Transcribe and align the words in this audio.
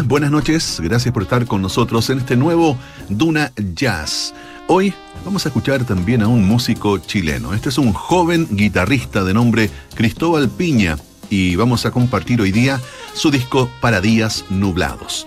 Buenas 0.00 0.30
noches. 0.30 0.80
Gracias 0.82 1.12
por 1.12 1.24
estar 1.24 1.44
con 1.44 1.60
nosotros 1.60 2.08
en 2.08 2.18
este 2.18 2.34
nuevo 2.34 2.78
Duna 3.10 3.52
Jazz. 3.74 4.32
Hoy 4.66 4.94
vamos 5.22 5.44
a 5.44 5.50
escuchar 5.50 5.84
también 5.84 6.22
a 6.22 6.28
un 6.28 6.46
músico 6.46 6.96
chileno. 6.96 7.52
Este 7.52 7.68
es 7.68 7.76
un 7.76 7.92
joven 7.92 8.48
guitarrista 8.50 9.22
de 9.22 9.34
nombre 9.34 9.68
Cristóbal 9.94 10.48
Piña 10.48 10.96
y 11.28 11.56
vamos 11.56 11.84
a 11.84 11.90
compartir 11.90 12.40
hoy 12.40 12.52
día 12.52 12.80
su 13.12 13.30
disco 13.30 13.68
Para 13.82 14.00
Días 14.00 14.46
Nublados. 14.48 15.26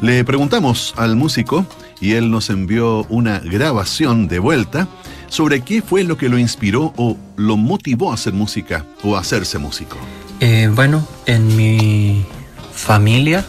Le 0.00 0.24
preguntamos 0.24 0.94
al 0.96 1.14
músico 1.14 1.66
y 2.00 2.12
él 2.12 2.30
nos 2.30 2.48
envió 2.48 3.04
una 3.10 3.40
grabación 3.40 4.28
de 4.28 4.38
vuelta 4.38 4.88
sobre 5.28 5.60
qué 5.60 5.82
fue 5.82 6.04
lo 6.04 6.16
que 6.16 6.30
lo 6.30 6.38
inspiró 6.38 6.94
o 6.96 7.18
lo 7.36 7.58
motivó 7.58 8.12
a 8.12 8.14
hacer 8.14 8.32
música 8.32 8.86
o 9.02 9.14
a 9.14 9.20
hacerse 9.20 9.58
músico. 9.58 9.98
Eh, 10.40 10.70
bueno, 10.74 11.06
en 11.26 11.54
mi 11.54 12.24
familia 12.72 13.44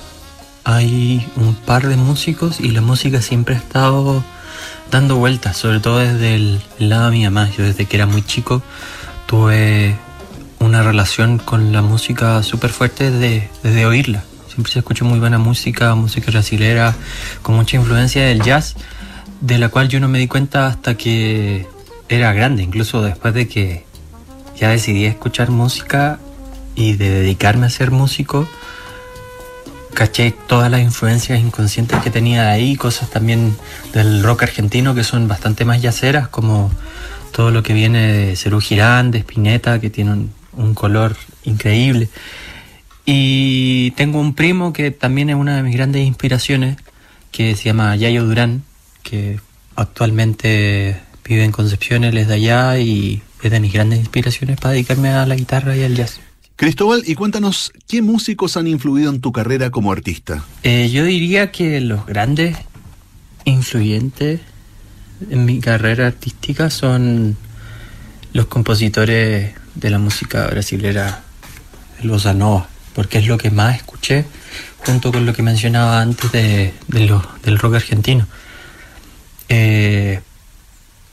hay 0.67 1.26
un 1.38 1.55
par 1.55 1.88
de 1.88 1.95
músicos 1.95 2.59
y 2.59 2.71
la 2.71 2.81
música 2.81 3.21
siempre 3.21 3.55
ha 3.55 3.57
estado 3.57 4.21
dando 4.91 5.16
vueltas, 5.16 5.55
sobre 5.55 5.80
todo 5.80 5.99
desde 5.99 6.35
el, 6.35 6.62
lado 6.77 7.05
de 7.05 7.12
mi 7.12 7.23
mamá. 7.23 7.49
Yo 7.57 7.63
desde 7.63 7.85
que 7.85 7.95
era 7.95 8.05
muy 8.05 8.21
chico 8.21 8.62
tuve 9.27 9.95
una 10.59 10.84
relación 10.84 11.38
con 11.38 11.71
la 11.71 11.81
música 11.81 12.43
súper 12.43 12.71
fuerte 12.71 13.12
desde, 13.12 13.85
oírla. 13.85 14.26
Siempre 14.49 14.73
se 14.73 14.80
escuchó 14.80 15.05
muy 15.05 15.20
buena 15.20 15.38
música, 15.38 15.95
música 15.95 16.31
brasilera, 16.31 16.93
con 17.43 17.55
mucha 17.55 17.77
influencia 17.77 18.26
del 18.26 18.41
jazz, 18.41 18.76
de 19.40 19.59
la 19.59 19.70
cual 19.70 19.88
yo 19.88 20.02
no 20.02 20.09
me 20.09 20.20
di 20.20 20.27
cuenta 20.27 20.68
hasta 20.68 20.98
que 20.98 21.65
era 22.09 22.34
grande, 22.34 22.63
incluso 22.63 23.02
después 23.02 23.34
de 23.34 23.48
que 23.48 23.85
ya 24.59 24.68
decidí 24.68 25.05
escuchar 25.05 25.49
música 25.49 26.20
y 26.76 26.93
de 26.98 27.10
dedicarme 27.10 27.68
a 27.68 27.70
ser 27.70 27.90
músico, 27.90 28.45
caché 29.93 30.34
todas 30.48 30.70
las 30.70 30.82
influencias 30.82 31.40
inconscientes 31.40 32.02
que 32.02 32.10
tenía 32.10 32.52
ahí, 32.52 32.76
cosas 32.76 33.10
también 33.10 33.55
del 33.94 34.24
rock 34.24 34.44
argentino 34.44 34.94
que 34.94 35.04
son 35.04 35.27
bastante 35.27 35.66
más 35.66 35.82
yaceras, 35.82 36.27
como 36.27 36.71
todo 37.32 37.52
lo 37.52 37.63
que 37.63 37.74
viene 37.74 38.12
de 38.12 38.35
Cerú 38.35 38.60
Girán, 38.60 39.12
de 39.12 39.20
Spinetta, 39.20 39.79
que 39.79 39.90
tiene 39.90 40.29
un, 40.54 40.74
color 40.74 41.16
increíble. 41.44 42.10
Y 43.05 43.91
tengo 43.91 44.20
un 44.20 44.34
primo 44.34 44.74
que 44.74 44.91
también 44.91 45.29
es 45.29 45.35
una 45.35 45.55
de 45.55 45.63
mis 45.63 45.76
grandes 45.76 46.05
inspiraciones, 46.05 46.77
que 47.32 47.55
se 47.55 47.66
llama 47.66 47.96
Yayo 47.96 48.26
Durán, 48.26 48.63
que 49.04 49.40
actualmente 49.76 50.99
vive 51.24 51.44
en 51.44 51.51
Concepción, 51.51 52.04
es 52.04 52.27
de 52.27 52.34
allá 52.34 52.79
y 52.79 53.22
es 53.44 53.51
de 53.51 53.60
mis 53.60 53.74
grandes 53.74 53.99
inspiraciones 53.99 54.60
para 54.60 54.74
dedicarme 54.74 55.10
a 55.10 55.26
la 55.26 55.35
guitarra 55.35 55.76
y 55.76 55.84
al 55.84 55.96
jazz. 55.96 56.20
Cristóbal, 56.58 57.04
y 57.05 57.13
cuéntanos, 57.13 57.72
¿qué 57.88 58.02
músicos 58.02 58.58
han 58.58 58.66
influido 58.66 59.12
en 59.12 59.22
tu 59.22 59.32
carrera 59.32 59.70
como 59.70 59.91
artista? 59.91 60.44
Eh, 60.63 60.90
yo 60.91 61.04
diría 61.04 61.52
que 61.52 61.80
los 61.82 62.08
grandes 62.08 62.58
influyentes 63.46 64.41
en 65.30 65.46
mi 65.46 65.59
carrera 65.59 66.08
artística 66.08 66.72
son 66.72 67.38
los 68.34 68.47
compositores 68.47 69.53
de 69.75 69.90
la 69.91 70.00
música 70.00 70.47
brasilera, 70.47 71.22
el 72.02 72.09
bossa 72.09 72.34
nova, 72.34 72.68
porque 72.96 73.19
es 73.19 73.28
lo 73.28 73.38
que 73.38 73.52
más 73.52 73.75
escuché 73.75 74.25
junto 74.80 75.12
con 75.12 75.28
lo 75.28 75.34
que 75.34 75.44
mencionaba 75.44 76.02
antes 76.02 76.31
de, 76.31 76.74
del 76.88 77.59
rock 77.59 77.75
argentino. 77.75 78.25
Eh, 79.47 80.22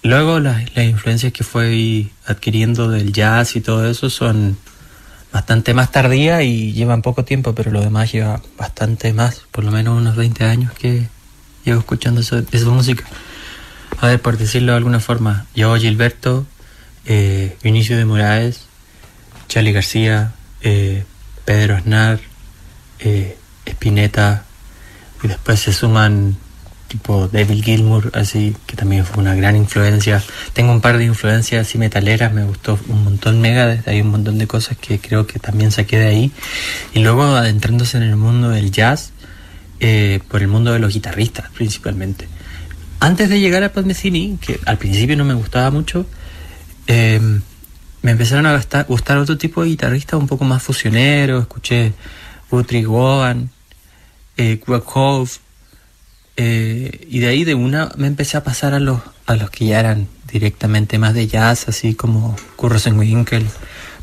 luego 0.03 0.41
las, 0.41 0.75
las 0.75 0.87
influencias 0.87 1.35
que 1.35 1.45
fui 1.45 2.11
adquiriendo 2.25 2.89
del 2.89 3.13
jazz 3.13 3.57
y 3.57 3.61
todo 3.61 3.87
eso 3.91 4.09
son 4.09 4.57
bastante 5.35 5.75
más 5.75 5.91
tardía 5.91 6.45
y 6.45 6.73
llevan 6.73 7.03
poco 7.03 7.25
tiempo, 7.25 7.57
pero 7.57 7.73
lo 7.73 7.81
demás 7.81 8.13
lleva 8.13 8.41
bastante 8.57 9.13
más, 9.13 9.43
por 9.51 9.65
lo 9.65 9.73
menos 9.73 9.99
unos 9.99 10.15
20 10.15 10.45
años 10.45 10.73
que 10.75 11.09
llevo 11.65 11.81
escuchando 11.81 12.21
esa 12.21 12.45
música. 12.71 13.05
A 13.99 14.07
ver, 14.07 14.23
por 14.23 14.39
decirlo 14.39 14.71
de 14.71 14.79
alguna 14.79 15.01
forma, 15.01 15.47
yo 15.53 15.75
Gilberto, 15.75 16.47
eh, 17.05 17.57
Vinicio 17.65 17.97
de 17.97 18.05
Moraes, 18.05 18.67
Charlie 19.49 19.73
García, 19.73 20.35
eh, 20.63 21.05
Pedro 21.45 21.75
Aznar, 21.75 22.21
eh, 23.01 23.37
Spinetta, 23.67 24.45
y 25.21 25.27
después 25.27 25.59
se 25.59 25.73
suman 25.73 26.37
tipo 26.95 27.27
David 27.27 27.65
Gilmour, 27.65 28.13
así, 28.15 28.55
que 28.67 28.77
también 28.77 29.05
fue 29.05 29.21
una 29.21 29.35
gran 29.35 29.57
influencia. 29.57 30.23
Tengo 30.53 30.71
un 30.71 30.81
par 30.81 30.97
de 30.97 31.05
influencias 31.05 31.67
así 31.67 31.77
metaleras, 31.77 32.33
me 32.33 32.45
gustó 32.45 32.79
un 32.87 33.03
montón 33.03 33.41
mega, 33.41 33.67
desde 33.67 33.91
hay 33.91 34.01
un 34.01 34.11
montón 34.11 34.39
de 34.39 34.47
cosas 34.47 34.79
que 34.79 35.01
creo 35.01 35.27
que 35.27 35.41
también 35.41 35.73
saqué 35.73 35.99
de 35.99 36.07
ahí. 36.07 36.33
Y 36.93 37.01
luego 37.01 37.25
adentrándose 37.25 37.97
en 37.97 38.05
el 38.05 38.15
mundo 38.15 38.51
del 38.51 38.71
jazz, 38.71 39.11
eh, 39.81 40.21
por 40.29 40.41
el 40.43 40.47
mundo 40.47 40.73
de 40.73 40.79
los 40.79 40.95
guitarristas 40.95 41.51
principalmente. 41.51 42.29
Antes 43.01 43.29
de 43.29 43.41
llegar 43.41 43.65
a 43.65 43.73
Pat 43.73 43.85
Metheny, 43.85 44.39
que 44.41 44.61
al 44.65 44.79
principio 44.79 45.17
no 45.17 45.25
me 45.25 45.35
gustaba 45.35 45.73
mucho, 45.73 46.07
eh, 46.87 47.21
me 48.03 48.11
empezaron 48.13 48.47
a 48.47 48.55
gustar, 48.87 49.19
otro 49.19 49.37
tipo 49.37 49.65
de 49.65 49.71
guitarristas 49.71 50.21
un 50.21 50.29
poco 50.29 50.45
más 50.45 50.63
fusioneros, 50.63 51.43
escuché 51.43 51.93
Guthrie 52.53 52.85
Govan, 52.85 53.51
eh, 54.37 54.61
eh, 56.37 57.07
y 57.09 57.21
de 57.21 57.29
ahí 57.29 57.45
de 57.45 57.55
una 57.55 57.91
me 57.97 58.07
empecé 58.07 58.37
a 58.37 58.45
pasar 58.45 58.75
a 58.75 58.81
los, 58.81 59.01
a 59.27 59.37
los 59.37 59.51
que 59.51 59.67
ya 59.67 59.81
eran 59.81 60.09
directamente 60.31 60.99
más 60.99 61.15
de 61.15 61.27
jazz, 61.27 61.69
así 61.69 61.95
como 61.95 62.37
Curro 62.57 62.79
Winkel, 62.93 63.47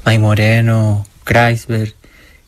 May 0.06 0.18
Moreno, 0.18 1.06
Kreisberg. 1.24 1.94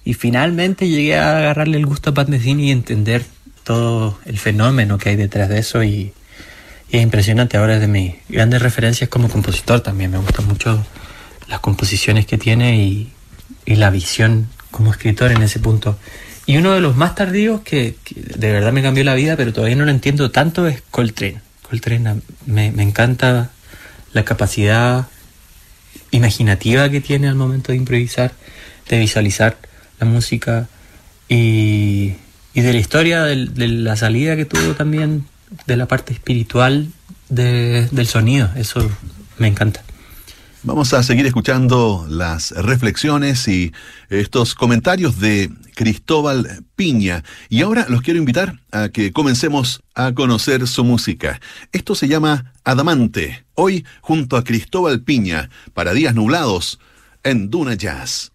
Y 0.06 0.14
finalmente 0.14 0.88
llegué 0.88 1.18
a 1.18 1.38
agarrarle 1.38 1.78
el 1.78 1.86
gusto 1.86 2.10
a 2.10 2.14
Pat 2.14 2.28
Metheny 2.30 2.68
y 2.68 2.72
entender 2.72 3.26
todo 3.64 4.20
el 4.26 4.38
fenómeno 4.38 4.98
que 4.98 5.10
hay 5.10 5.16
detrás 5.16 5.50
de 5.50 5.60
eso. 5.60 5.84
Y, 5.84 6.14
y 6.90 6.98
es 6.98 7.04
impresionante. 7.04 7.58
Ahora 7.58 7.76
es 7.76 7.82
de 7.82 7.88
mis 7.88 8.16
grandes 8.30 8.62
referencias 8.62 9.10
como 9.10 9.30
compositor 9.30 9.82
también. 9.82 10.12
Me 10.12 10.18
gustan 10.18 10.48
mucho 10.48 10.86
las 11.48 11.60
composiciones 11.60 12.26
que 12.26 12.38
tiene 12.38 12.78
y, 12.78 13.12
y 13.66 13.76
la 13.76 13.90
visión 13.90 14.50
como 14.72 14.92
escritor 14.92 15.32
en 15.32 15.42
ese 15.42 15.60
punto. 15.60 15.98
Y 16.46 16.58
uno 16.58 16.74
de 16.74 16.82
los 16.82 16.96
más 16.96 17.16
tardíos 17.16 17.62
que, 17.62 17.96
de 18.14 18.52
verdad 18.52 18.74
me 18.74 18.82
cambió 18.82 19.04
la 19.04 19.16
vida, 19.16 19.38
pero 19.38 19.54
todavía 19.54 19.78
no 19.78 19.86
lo 19.86 19.92
entiendo 19.92 20.32
tanto, 20.32 20.68
es 20.68 20.82
Coltrane. 20.92 21.42
Coltrane 21.70 22.22
me, 22.46 22.72
me 22.72 22.84
encanta 22.84 23.52
la 24.12 24.26
capacidad 24.26 25.08
imaginativa 26.12 26.90
que 26.90 27.02
tiene 27.02 27.28
al 27.28 27.36
momento 27.36 27.72
de 27.72 27.78
improvisar, 27.78 28.34
de 28.90 29.00
visualizar 29.00 29.58
la 30.00 30.06
música 30.06 30.68
y, 31.28 32.16
y 32.54 32.62
de 32.62 32.74
la 32.74 32.80
historia 32.80 33.24
de, 33.24 33.48
de, 33.48 33.68
la 33.68 33.96
salida 33.96 34.36
que 34.36 34.46
tuvo 34.46 34.74
también 34.76 35.26
de 35.66 35.78
la 35.78 35.88
parte 35.88 36.14
espiritual 36.14 36.90
de, 37.30 37.88
del 37.92 38.08
sonido. 38.08 38.50
Eso 38.56 38.92
me 39.38 39.48
encanta. 39.48 39.84
Vamos 40.66 40.94
a 40.94 41.04
seguir 41.04 41.26
escuchando 41.26 42.06
las 42.10 42.52
reflexiones 42.52 43.50
y 43.50 43.74
estos 44.10 44.56
comentarios 44.56 45.20
de 45.20 45.52
Cristóbal 45.76 46.64
Piña. 46.78 47.26
Y 47.50 47.64
ahora 47.64 47.86
los 47.90 48.02
quiero 48.02 48.18
invitar 48.18 48.62
a 48.72 48.88
que 48.88 49.12
comencemos 49.12 49.82
a 49.94 50.14
conocer 50.14 50.66
su 50.70 50.86
música. 50.86 51.42
Esto 51.74 51.96
se 51.96 52.08
llama 52.08 52.54
Adamante. 52.64 53.44
Hoy 53.56 53.86
junto 54.00 54.38
a 54.38 54.46
Cristóbal 54.46 55.02
Piña 55.02 55.50
para 55.74 55.94
Días 55.94 56.16
Nublados 56.16 56.80
en 57.26 57.50
Duna 57.50 57.74
Jazz. 57.74 58.32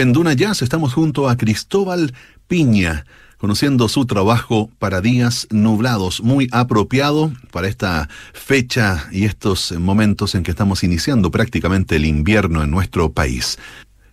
En 0.00 0.12
Duna 0.12 0.32
Jazz 0.32 0.62
estamos 0.62 0.94
junto 0.94 1.28
a 1.28 1.36
Cristóbal 1.36 2.14
Piña, 2.48 3.04
conociendo 3.36 3.88
su 3.88 4.06
trabajo 4.06 4.70
para 4.78 5.00
días 5.00 5.46
nublados, 5.50 6.22
muy 6.22 6.48
apropiado 6.52 7.32
para 7.50 7.68
esta 7.68 8.08
fecha 8.32 9.08
y 9.12 9.24
estos 9.24 9.72
momentos 9.72 10.34
en 10.34 10.42
que 10.42 10.50
estamos 10.50 10.84
iniciando 10.84 11.30
prácticamente 11.30 11.96
el 11.96 12.06
invierno 12.06 12.62
en 12.62 12.70
nuestro 12.70 13.12
país. 13.12 13.58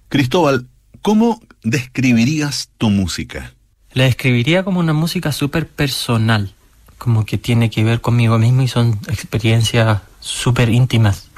Cristóbal, 0.10 0.67
¿cómo 1.01 1.41
describirías 1.63 2.70
tu 2.77 2.89
música? 2.89 3.53
La 3.94 4.03
describiría 4.03 4.63
como 4.63 4.82
una 4.82 4.94
música 4.94 5.32
súper 5.32 5.67
personal, 5.67 6.53
como 6.98 7.25
que 7.25 7.38
tiene 7.38 7.70
que 7.70 7.84
ver 7.86 8.01
conmigo 8.01 8.38
mismo 8.38 8.62
y 8.62 8.67
son 8.67 9.00
experiencias 9.08 10.01
súper 10.20 10.70
íntimas. 10.70 11.29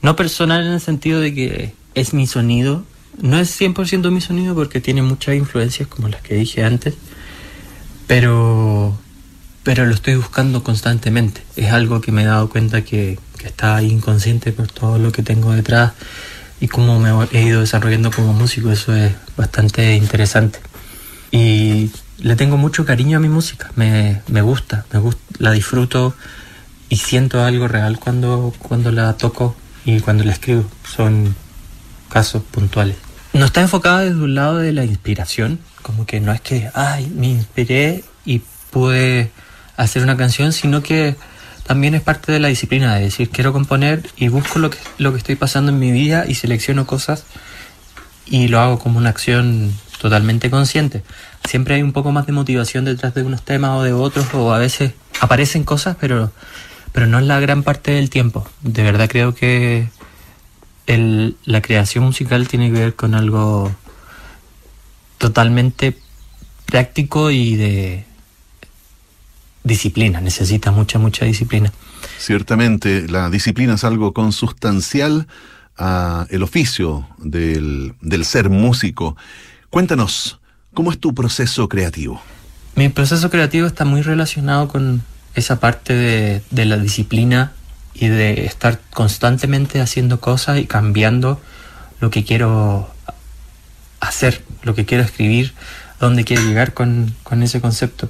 No 0.00 0.16
personal 0.16 0.64
en 0.64 0.72
el 0.72 0.80
sentido 0.80 1.20
de 1.20 1.34
que 1.34 1.74
es 1.94 2.14
mi 2.14 2.26
sonido, 2.26 2.84
no 3.20 3.38
es 3.38 3.60
100% 3.60 4.10
mi 4.10 4.20
sonido 4.20 4.54
porque 4.54 4.80
tiene 4.80 5.02
muchas 5.02 5.34
influencias 5.34 5.88
como 5.88 6.08
las 6.08 6.22
que 6.22 6.34
dije 6.34 6.64
antes, 6.64 6.94
pero, 8.06 8.96
pero 9.62 9.86
lo 9.86 9.94
estoy 9.94 10.16
buscando 10.16 10.62
constantemente. 10.62 11.42
Es 11.56 11.72
algo 11.72 12.00
que 12.00 12.12
me 12.12 12.22
he 12.22 12.26
dado 12.26 12.48
cuenta 12.48 12.82
que, 12.82 13.18
que 13.38 13.46
está 13.48 13.82
inconsciente 13.82 14.52
por 14.52 14.68
todo 14.68 14.98
lo 14.98 15.12
que 15.12 15.22
tengo 15.22 15.52
detrás 15.52 15.92
y 16.60 16.68
cómo 16.68 16.98
me 17.00 17.10
he 17.32 17.42
ido 17.42 17.60
desarrollando 17.60 18.10
como 18.10 18.32
músico. 18.32 18.70
Eso 18.70 18.94
es 18.94 19.12
bastante 19.36 19.96
interesante. 19.96 20.60
Y 21.30 21.90
le 22.18 22.36
tengo 22.36 22.56
mucho 22.56 22.84
cariño 22.84 23.18
a 23.18 23.20
mi 23.20 23.28
música, 23.28 23.70
me, 23.76 24.22
me 24.28 24.42
gusta, 24.42 24.86
me 24.92 25.00
gusta, 25.00 25.20
la 25.38 25.52
disfruto 25.52 26.14
y 26.88 26.96
siento 26.96 27.42
algo 27.42 27.68
real 27.68 27.98
cuando, 27.98 28.54
cuando 28.58 28.92
la 28.92 29.14
toco 29.14 29.56
y 29.84 30.00
cuando 30.00 30.24
la 30.24 30.32
escribo. 30.32 30.64
Son 30.84 31.34
casos 32.08 32.42
puntuales. 32.42 33.05
No 33.36 33.44
está 33.44 33.60
enfocada 33.60 34.00
desde 34.00 34.16
un 34.16 34.34
lado 34.34 34.56
de 34.56 34.72
la 34.72 34.86
inspiración, 34.86 35.58
como 35.82 36.06
que 36.06 36.20
no 36.20 36.32
es 36.32 36.40
que, 36.40 36.70
ay, 36.72 37.12
me 37.14 37.26
inspiré 37.26 38.02
y 38.24 38.40
pude 38.70 39.30
hacer 39.76 40.02
una 40.02 40.16
canción, 40.16 40.54
sino 40.54 40.82
que 40.82 41.16
también 41.66 41.94
es 41.94 42.00
parte 42.00 42.32
de 42.32 42.40
la 42.40 42.48
disciplina 42.48 42.94
de 42.94 43.02
decir, 43.02 43.28
quiero 43.28 43.52
componer 43.52 44.08
y 44.16 44.28
busco 44.28 44.58
lo 44.58 44.70
que, 44.70 44.78
lo 44.96 45.12
que 45.12 45.18
estoy 45.18 45.36
pasando 45.36 45.70
en 45.70 45.78
mi 45.78 45.92
vida 45.92 46.24
y 46.26 46.34
selecciono 46.34 46.86
cosas 46.86 47.24
y 48.24 48.48
lo 48.48 48.58
hago 48.58 48.78
como 48.78 48.96
una 48.96 49.10
acción 49.10 49.70
totalmente 50.00 50.48
consciente. 50.48 51.02
Siempre 51.46 51.74
hay 51.74 51.82
un 51.82 51.92
poco 51.92 52.12
más 52.12 52.24
de 52.24 52.32
motivación 52.32 52.86
detrás 52.86 53.12
de 53.12 53.22
unos 53.22 53.42
temas 53.42 53.72
o 53.72 53.82
de 53.82 53.92
otros, 53.92 54.32
o 54.32 54.54
a 54.54 54.58
veces 54.58 54.92
aparecen 55.20 55.62
cosas, 55.62 55.98
pero, 56.00 56.32
pero 56.92 57.06
no 57.06 57.18
es 57.18 57.26
la 57.26 57.38
gran 57.38 57.62
parte 57.62 57.90
del 57.90 58.08
tiempo. 58.08 58.48
De 58.62 58.82
verdad 58.82 59.10
creo 59.10 59.34
que 59.34 59.90
el, 60.86 61.36
la 61.44 61.60
creación 61.62 62.04
musical 62.04 62.48
tiene 62.48 62.72
que 62.72 62.78
ver 62.78 62.94
con 62.94 63.14
algo 63.14 63.74
totalmente 65.18 65.96
práctico 66.66 67.30
y 67.30 67.56
de 67.56 68.04
disciplina, 69.64 70.20
necesita 70.20 70.70
mucha, 70.70 70.98
mucha 70.98 71.24
disciplina. 71.24 71.72
Ciertamente, 72.18 73.08
la 73.08 73.30
disciplina 73.30 73.74
es 73.74 73.84
algo 73.84 74.12
consustancial 74.12 75.26
a 75.76 76.26
el 76.30 76.42
oficio 76.42 77.06
del, 77.18 77.94
del 78.00 78.24
ser 78.24 78.48
músico. 78.48 79.16
Cuéntanos, 79.70 80.40
¿cómo 80.72 80.92
es 80.92 80.98
tu 80.98 81.14
proceso 81.14 81.68
creativo? 81.68 82.22
Mi 82.76 82.88
proceso 82.88 83.28
creativo 83.30 83.66
está 83.66 83.84
muy 83.84 84.02
relacionado 84.02 84.68
con 84.68 85.02
esa 85.34 85.58
parte 85.60 85.94
de, 85.94 86.42
de 86.50 86.64
la 86.64 86.78
disciplina 86.78 87.52
y 87.98 88.08
de 88.08 88.46
estar 88.46 88.80
constantemente 88.92 89.80
haciendo 89.80 90.20
cosas 90.20 90.58
y 90.58 90.66
cambiando 90.66 91.40
lo 92.00 92.10
que 92.10 92.24
quiero 92.24 92.90
hacer, 94.00 94.42
lo 94.62 94.74
que 94.74 94.84
quiero 94.84 95.04
escribir, 95.04 95.54
dónde 96.00 96.24
quiero 96.24 96.42
llegar 96.42 96.74
con, 96.74 97.14
con 97.22 97.42
ese 97.42 97.60
concepto. 97.60 98.08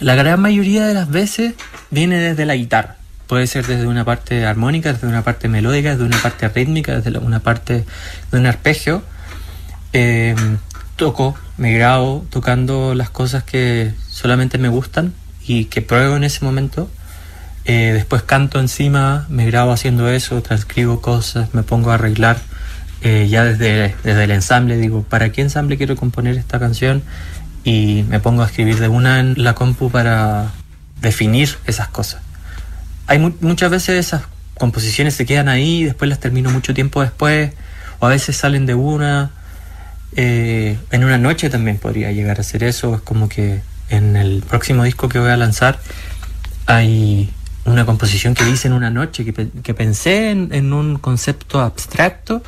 La 0.00 0.14
gran 0.14 0.40
mayoría 0.40 0.86
de 0.86 0.94
las 0.94 1.10
veces 1.10 1.54
viene 1.90 2.18
desde 2.18 2.46
la 2.46 2.54
guitarra. 2.54 2.96
Puede 3.26 3.46
ser 3.46 3.66
desde 3.66 3.86
una 3.86 4.04
parte 4.04 4.46
armónica, 4.46 4.92
desde 4.92 5.06
una 5.06 5.22
parte 5.22 5.48
melódica, 5.48 5.90
desde 5.90 6.04
una 6.04 6.20
parte 6.22 6.48
rítmica, 6.48 6.98
desde 7.00 7.18
una 7.18 7.40
parte 7.40 7.84
de 8.30 8.38
un 8.38 8.46
arpegio. 8.46 9.02
Eh, 9.92 10.34
toco, 10.96 11.36
me 11.56 11.72
grabo 11.72 12.26
tocando 12.30 12.94
las 12.94 13.10
cosas 13.10 13.44
que 13.44 13.92
solamente 14.08 14.56
me 14.56 14.68
gustan 14.68 15.12
y 15.44 15.66
que 15.66 15.82
pruebo 15.82 16.16
en 16.16 16.24
ese 16.24 16.44
momento 16.44 16.90
eh, 17.68 17.92
después 17.92 18.22
canto 18.22 18.58
encima, 18.58 19.26
me 19.28 19.44
grabo 19.44 19.72
haciendo 19.72 20.08
eso, 20.08 20.40
transcribo 20.40 21.02
cosas, 21.02 21.52
me 21.52 21.62
pongo 21.62 21.90
a 21.90 21.94
arreglar. 21.96 22.40
Eh, 23.02 23.28
ya 23.28 23.44
desde, 23.44 23.94
desde 24.02 24.24
el 24.24 24.30
ensamble 24.30 24.78
digo, 24.78 25.02
¿para 25.02 25.30
qué 25.32 25.42
ensamble 25.42 25.76
quiero 25.76 25.94
componer 25.94 26.38
esta 26.38 26.58
canción? 26.58 27.02
Y 27.64 28.06
me 28.08 28.20
pongo 28.20 28.42
a 28.42 28.46
escribir 28.46 28.80
de 28.80 28.88
una 28.88 29.20
en 29.20 29.34
la 29.44 29.54
compu 29.54 29.90
para 29.90 30.50
definir 31.02 31.58
esas 31.66 31.88
cosas. 31.88 32.22
Hay 33.06 33.18
mu 33.18 33.34
muchas 33.42 33.70
veces 33.70 33.96
esas 33.96 34.22
composiciones 34.54 35.12
se 35.14 35.26
quedan 35.26 35.50
ahí 35.50 35.84
después 35.84 36.08
las 36.08 36.20
termino 36.20 36.50
mucho 36.50 36.72
tiempo 36.72 37.02
después, 37.02 37.52
o 37.98 38.06
a 38.06 38.08
veces 38.08 38.34
salen 38.34 38.64
de 38.64 38.72
una. 38.72 39.30
Eh, 40.16 40.78
en 40.90 41.04
una 41.04 41.18
noche 41.18 41.50
también 41.50 41.76
podría 41.76 42.12
llegar 42.12 42.40
a 42.40 42.42
ser 42.42 42.64
eso. 42.64 42.94
Es 42.94 43.02
como 43.02 43.28
que 43.28 43.60
en 43.90 44.16
el 44.16 44.42
próximo 44.42 44.84
disco 44.84 45.10
que 45.10 45.18
voy 45.18 45.30
a 45.30 45.36
lanzar 45.36 45.78
hay 46.64 47.30
una 47.70 47.86
composición 47.86 48.34
que 48.34 48.48
hice 48.48 48.68
en 48.68 48.74
una 48.74 48.90
noche, 48.90 49.24
que, 49.24 49.48
que 49.62 49.74
pensé 49.74 50.30
en, 50.30 50.52
en, 50.52 50.72
un 50.72 50.98
concepto 50.98 51.60
abstracto 51.60 52.42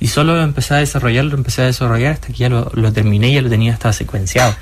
y 0.00 0.08
solo 0.08 0.40
empecé 0.40 0.74
a 0.74 0.78
desarrollarlo, 0.78 1.36
empecé 1.36 1.62
a 1.62 1.66
desarrollar 1.66 2.12
hasta 2.12 2.28
que 2.28 2.34
ya 2.34 2.48
lo, 2.48 2.70
lo 2.74 2.92
terminé 2.92 3.30
y 3.30 3.34
ya 3.34 3.42
lo 3.42 3.48
tenía 3.48 3.72
hasta 3.72 3.92
secuenciado 3.92 4.54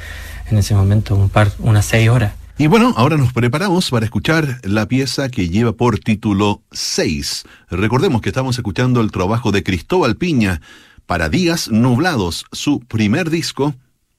en 0.50 0.59
ese 0.59 0.75
momento, 0.75 1.14
un 1.14 1.29
par, 1.29 1.52
unas 1.59 1.87
seis 1.87 2.09
horas. 2.09 2.33
Y 2.59 2.67
bueno, 2.67 2.93
ahora 2.99 3.17
nos 3.17 3.33
preparamos 3.33 3.89
para 3.89 4.04
escuchar 4.04 4.61
la 4.65 4.87
pieza 4.87 5.30
que 5.30 5.49
lleva 5.49 5.73
por 5.73 5.99
título 5.99 6.63
6. 6.73 7.45
Recordemos 7.71 8.21
que 8.21 8.28
estamos 8.28 8.58
escuchando 8.58 9.00
el 9.00 9.11
trabajo 9.11 9.50
de 9.50 9.63
Cristóbal 9.63 10.17
Piña 10.17 10.61
para 11.06 11.30
Días 11.30 11.71
Nublados, 11.71 12.45
su 12.52 12.80
primer 12.80 13.30
disco, 13.30 13.75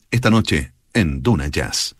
esta 0.09 0.31
noche 0.31 0.73
en 0.93 1.21
Duna 1.21 1.49
Jazz. 1.49 1.95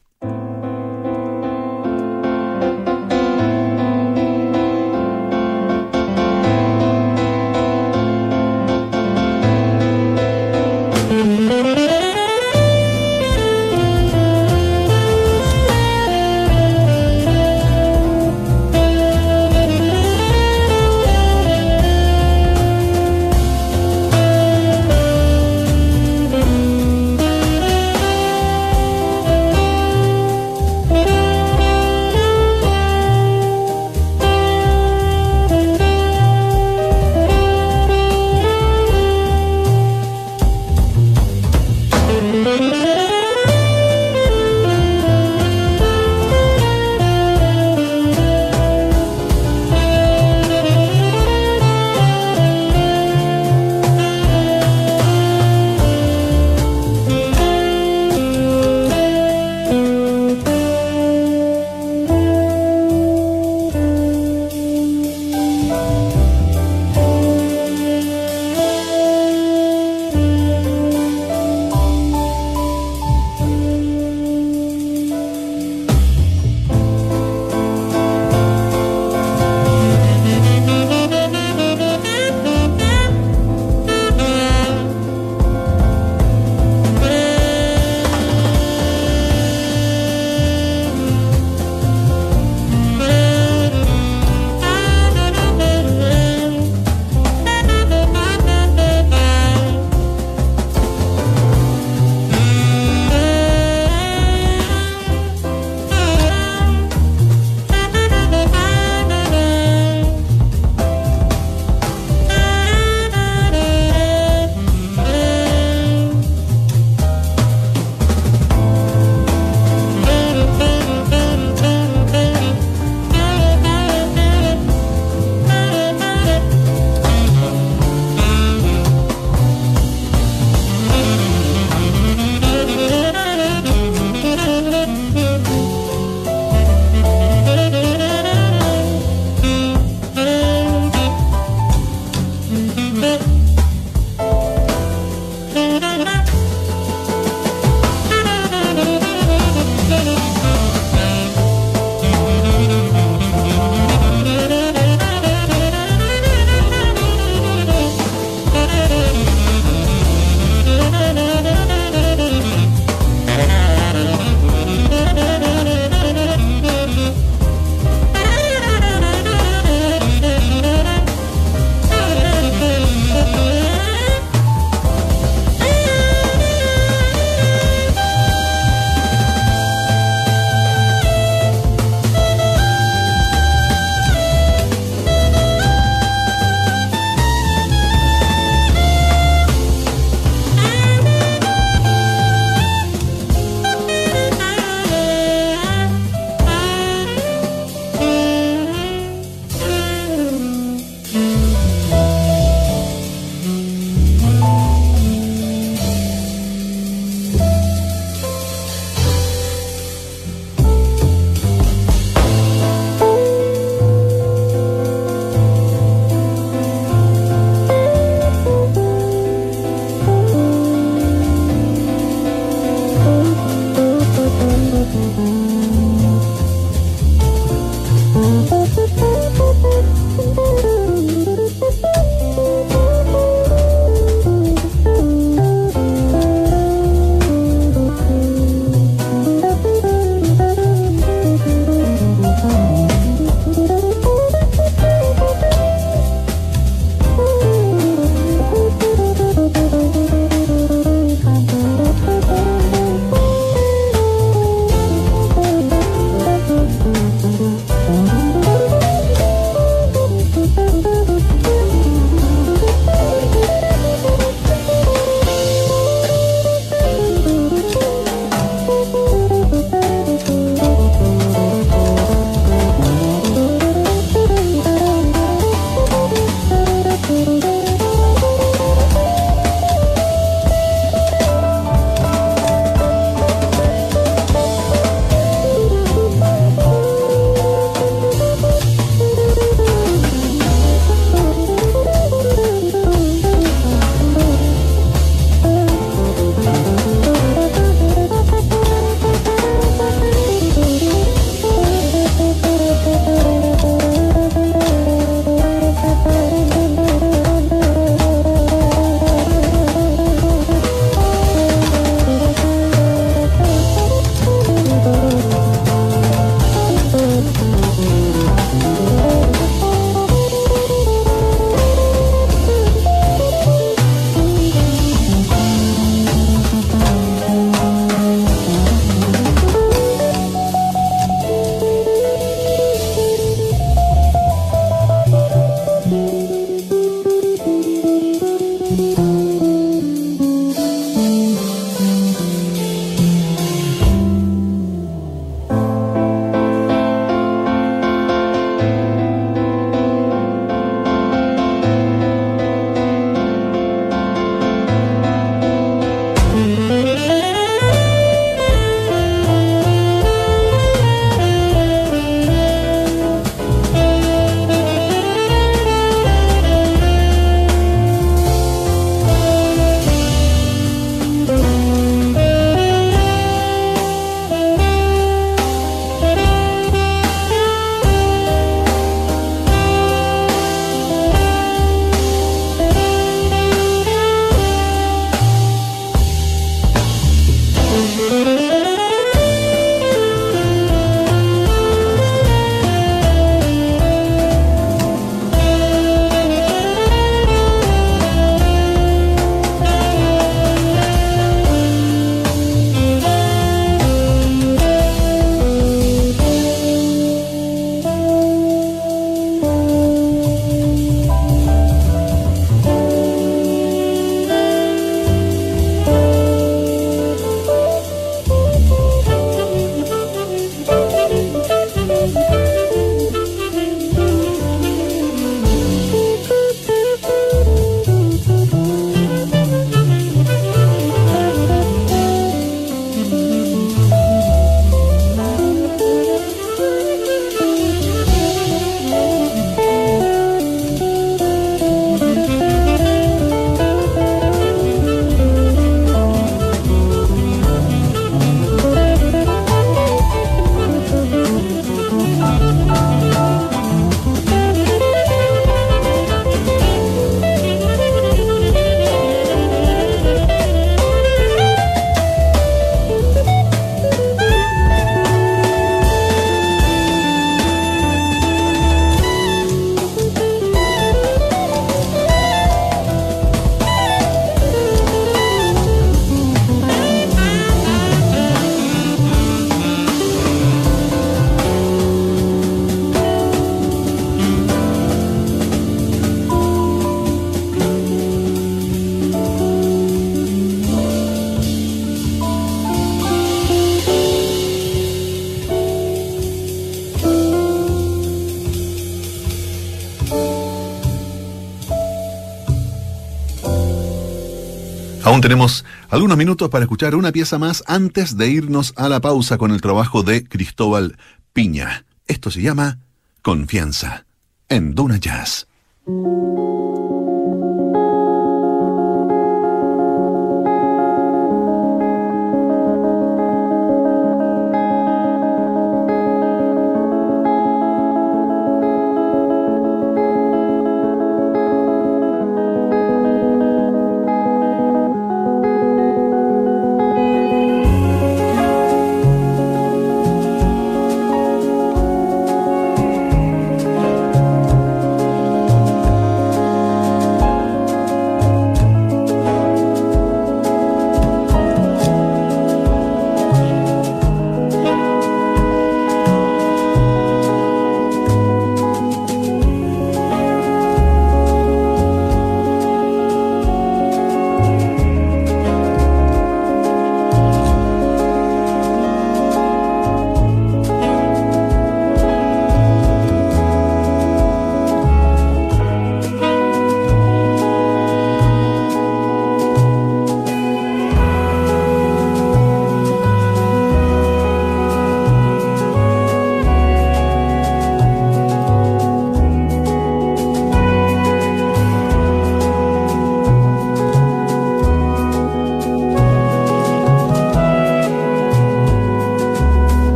Aún 505.12 505.20
tenemos 505.20 505.66
algunos 505.90 506.16
minutos 506.16 506.48
para 506.48 506.64
escuchar 506.64 506.96
una 506.96 507.12
pieza 507.12 507.38
más 507.38 507.66
antes 507.68 508.16
de 508.16 508.30
irnos 508.30 508.72
a 508.78 508.88
la 508.88 509.02
pausa 509.02 509.38
con 509.38 509.52
el 509.52 509.60
trabajo 509.60 510.04
de 510.04 510.24
Cristóbal 510.24 510.98
Piña. 511.34 511.84
Esto 512.08 512.32
se 512.32 512.42
llama 512.42 512.80
Confianza 513.22 514.06
en 514.48 514.74
Duna 514.74 514.96
Jazz. 514.96 515.48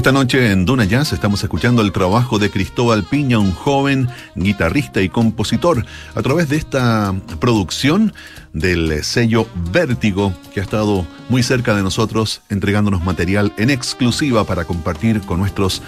Esta 0.00 0.12
noche 0.12 0.50
en 0.50 0.64
Duna 0.64 0.86
Jazz 0.86 1.12
estamos 1.12 1.42
escuchando 1.42 1.82
el 1.82 1.92
trabajo 1.92 2.38
de 2.38 2.50
Cristóbal 2.50 3.04
Piña, 3.04 3.38
un 3.38 3.52
joven 3.52 4.08
guitarrista 4.34 5.02
y 5.02 5.10
compositor, 5.10 5.84
a 6.14 6.22
través 6.22 6.48
de 6.48 6.56
esta 6.56 7.14
producción 7.38 8.14
del 8.54 9.04
sello 9.04 9.46
Vértigo, 9.70 10.32
que 10.54 10.60
ha 10.60 10.62
estado 10.62 11.06
muy 11.28 11.42
cerca 11.42 11.76
de 11.76 11.82
nosotros, 11.82 12.40
entregándonos 12.48 13.04
material 13.04 13.52
en 13.58 13.68
exclusiva 13.68 14.44
para 14.44 14.64
compartir 14.64 15.20
con 15.20 15.38
nuestros 15.38 15.82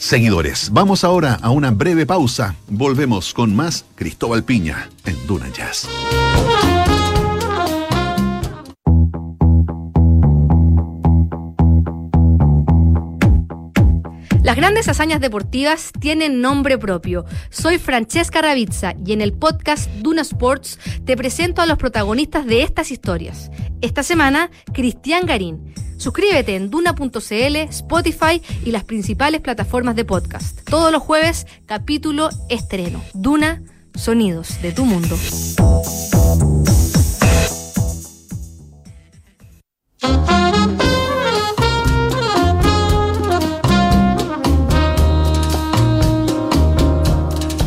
seguidores. 0.00 0.70
Vamos 0.72 1.04
ahora 1.04 1.38
a 1.40 1.50
una 1.50 1.70
breve 1.70 2.06
pausa. 2.06 2.56
Volvemos 2.66 3.32
con 3.34 3.54
más 3.54 3.84
Cristóbal 3.94 4.42
Piña 4.42 4.88
en 5.04 5.28
Duna 5.28 5.48
Jazz. 5.50 5.88
Las 14.44 14.56
grandes 14.56 14.88
hazañas 14.88 15.22
deportivas 15.22 15.90
tienen 15.98 16.42
nombre 16.42 16.76
propio. 16.76 17.24
Soy 17.48 17.78
Francesca 17.78 18.42
Ravizza 18.42 18.92
y 19.02 19.14
en 19.14 19.22
el 19.22 19.32
podcast 19.32 19.90
Duna 20.02 20.20
Sports 20.20 20.78
te 21.06 21.16
presento 21.16 21.62
a 21.62 21.66
los 21.66 21.78
protagonistas 21.78 22.44
de 22.44 22.62
estas 22.62 22.90
historias. 22.90 23.50
Esta 23.80 24.02
semana, 24.02 24.50
Cristian 24.74 25.24
Garín. 25.24 25.72
Suscríbete 25.96 26.56
en 26.56 26.68
duna.cl, 26.68 27.56
Spotify 27.70 28.42
y 28.66 28.70
las 28.70 28.84
principales 28.84 29.40
plataformas 29.40 29.96
de 29.96 30.04
podcast. 30.04 30.60
Todos 30.68 30.92
los 30.92 31.02
jueves, 31.02 31.46
capítulo 31.64 32.28
estreno. 32.50 33.02
Duna, 33.14 33.62
sonidos 33.94 34.60
de 34.60 34.72
tu 34.72 34.84
mundo. 34.84 35.16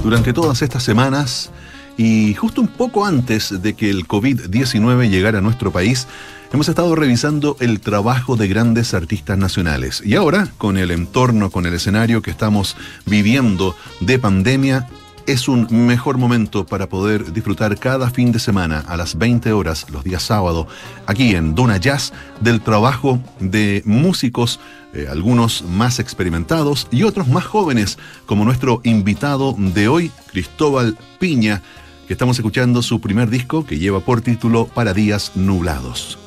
Durante 0.08 0.32
todas 0.32 0.62
estas 0.62 0.84
semanas 0.84 1.52
y 1.98 2.34
justo 2.34 2.62
un 2.62 2.70
poco 2.70 3.06
antes 3.06 3.62
de 3.62 3.74
que 3.74 3.90
el 3.90 4.08
COVID-19 4.08 5.10
llegara 5.10 5.40
a 5.40 5.42
nuestro 5.42 5.74
país, 5.74 6.08
hemos 6.54 6.70
estado 6.70 6.96
revisando 6.96 7.58
el 7.60 7.82
trabajo 7.82 8.38
de 8.38 8.48
grandes 8.48 8.94
artistas 8.94 9.38
nacionales. 9.38 10.02
Y 10.06 10.16
ahora, 10.16 10.48
con 10.58 10.78
el 10.78 10.92
entorno, 10.92 11.50
con 11.50 11.66
el 11.66 11.74
escenario 11.74 12.22
que 12.22 12.32
estamos 12.32 12.78
viviendo 13.06 13.76
de 14.00 14.18
pandemia, 14.18 14.88
es 15.28 15.50
un 15.50 15.68
mejor 15.70 16.18
momento 16.18 16.66
para 16.66 16.88
poder 16.88 17.34
disfrutar 17.34 17.78
cada 17.78 18.10
fin 18.10 18.32
de 18.32 18.40
semana 18.40 18.84
a 18.88 18.96
las 18.96 19.18
20 19.18 19.52
horas, 19.52 19.86
los 19.92 20.06
días 20.06 20.24
sábado, 20.24 20.68
aquí 21.06 21.36
en 21.36 21.54
Duna 21.54 21.78
Jazz, 21.78 22.14
del 22.40 22.62
trabajo 22.62 23.20
de 23.42 23.84
músicos, 23.86 24.62
eh, 24.94 25.08
algunos 25.12 25.64
más 25.64 26.00
experimentados 26.00 26.88
y 26.92 27.04
otros 27.04 27.28
más 27.28 27.44
jóvenes, 27.44 27.98
como 28.26 28.46
nuestro 28.46 28.80
invitado 28.86 29.54
de 29.58 29.90
hoy, 29.90 30.12
Cristóbal 30.32 30.98
Piña, 31.20 31.62
que 32.08 32.14
estamos 32.14 32.38
escuchando 32.38 32.82
su 32.82 33.02
primer 33.02 33.30
disco 33.30 33.66
que 33.66 33.78
lleva 33.78 34.00
por 34.00 34.22
título 34.22 34.66
Para 34.66 34.94
Días 34.94 35.34
Nublados. 35.36 36.18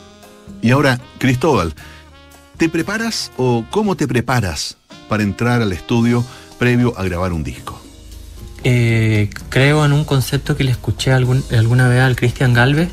Y 0.60 0.72
ahora, 0.72 1.00
Cristóbal, 1.18 1.74
¿te 2.58 2.68
preparas 2.68 3.32
o 3.38 3.64
cómo 3.70 3.96
te 3.96 4.06
preparas 4.06 4.76
para 5.08 5.22
entrar 5.22 5.62
al 5.62 5.72
estudio 5.72 6.22
previo 6.58 6.92
a 6.98 7.04
grabar 7.04 7.32
un 7.32 7.42
disco? 7.42 7.80
Eh, 8.62 9.30
creo 9.48 9.86
en 9.86 9.92
un 9.92 10.04
concepto 10.04 10.54
que 10.54 10.64
le 10.64 10.70
escuché 10.70 11.12
alguna 11.12 11.88
vez 11.88 12.00
al 12.00 12.14
Cristian 12.14 12.52
Galvez 12.52 12.90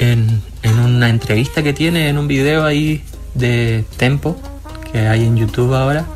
en, 0.00 0.42
una 0.84 1.08
entrevista 1.08 1.62
que 1.62 1.72
tiene 1.72 2.08
en 2.08 2.18
un 2.18 2.26
video 2.26 2.64
ahí 2.64 3.04
de 3.34 3.84
Tempo 3.96 4.36
que 4.90 5.06
hay 5.06 5.24
en 5.24 5.36
YouTube 5.36 5.74
ahora 5.74 6.06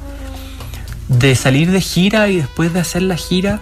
de 1.06 1.36
salir 1.36 1.70
de 1.70 1.80
gira 1.80 2.28
y 2.28 2.38
después 2.38 2.72
de 2.72 2.80
hacer 2.80 3.02
la 3.02 3.16
gira 3.16 3.60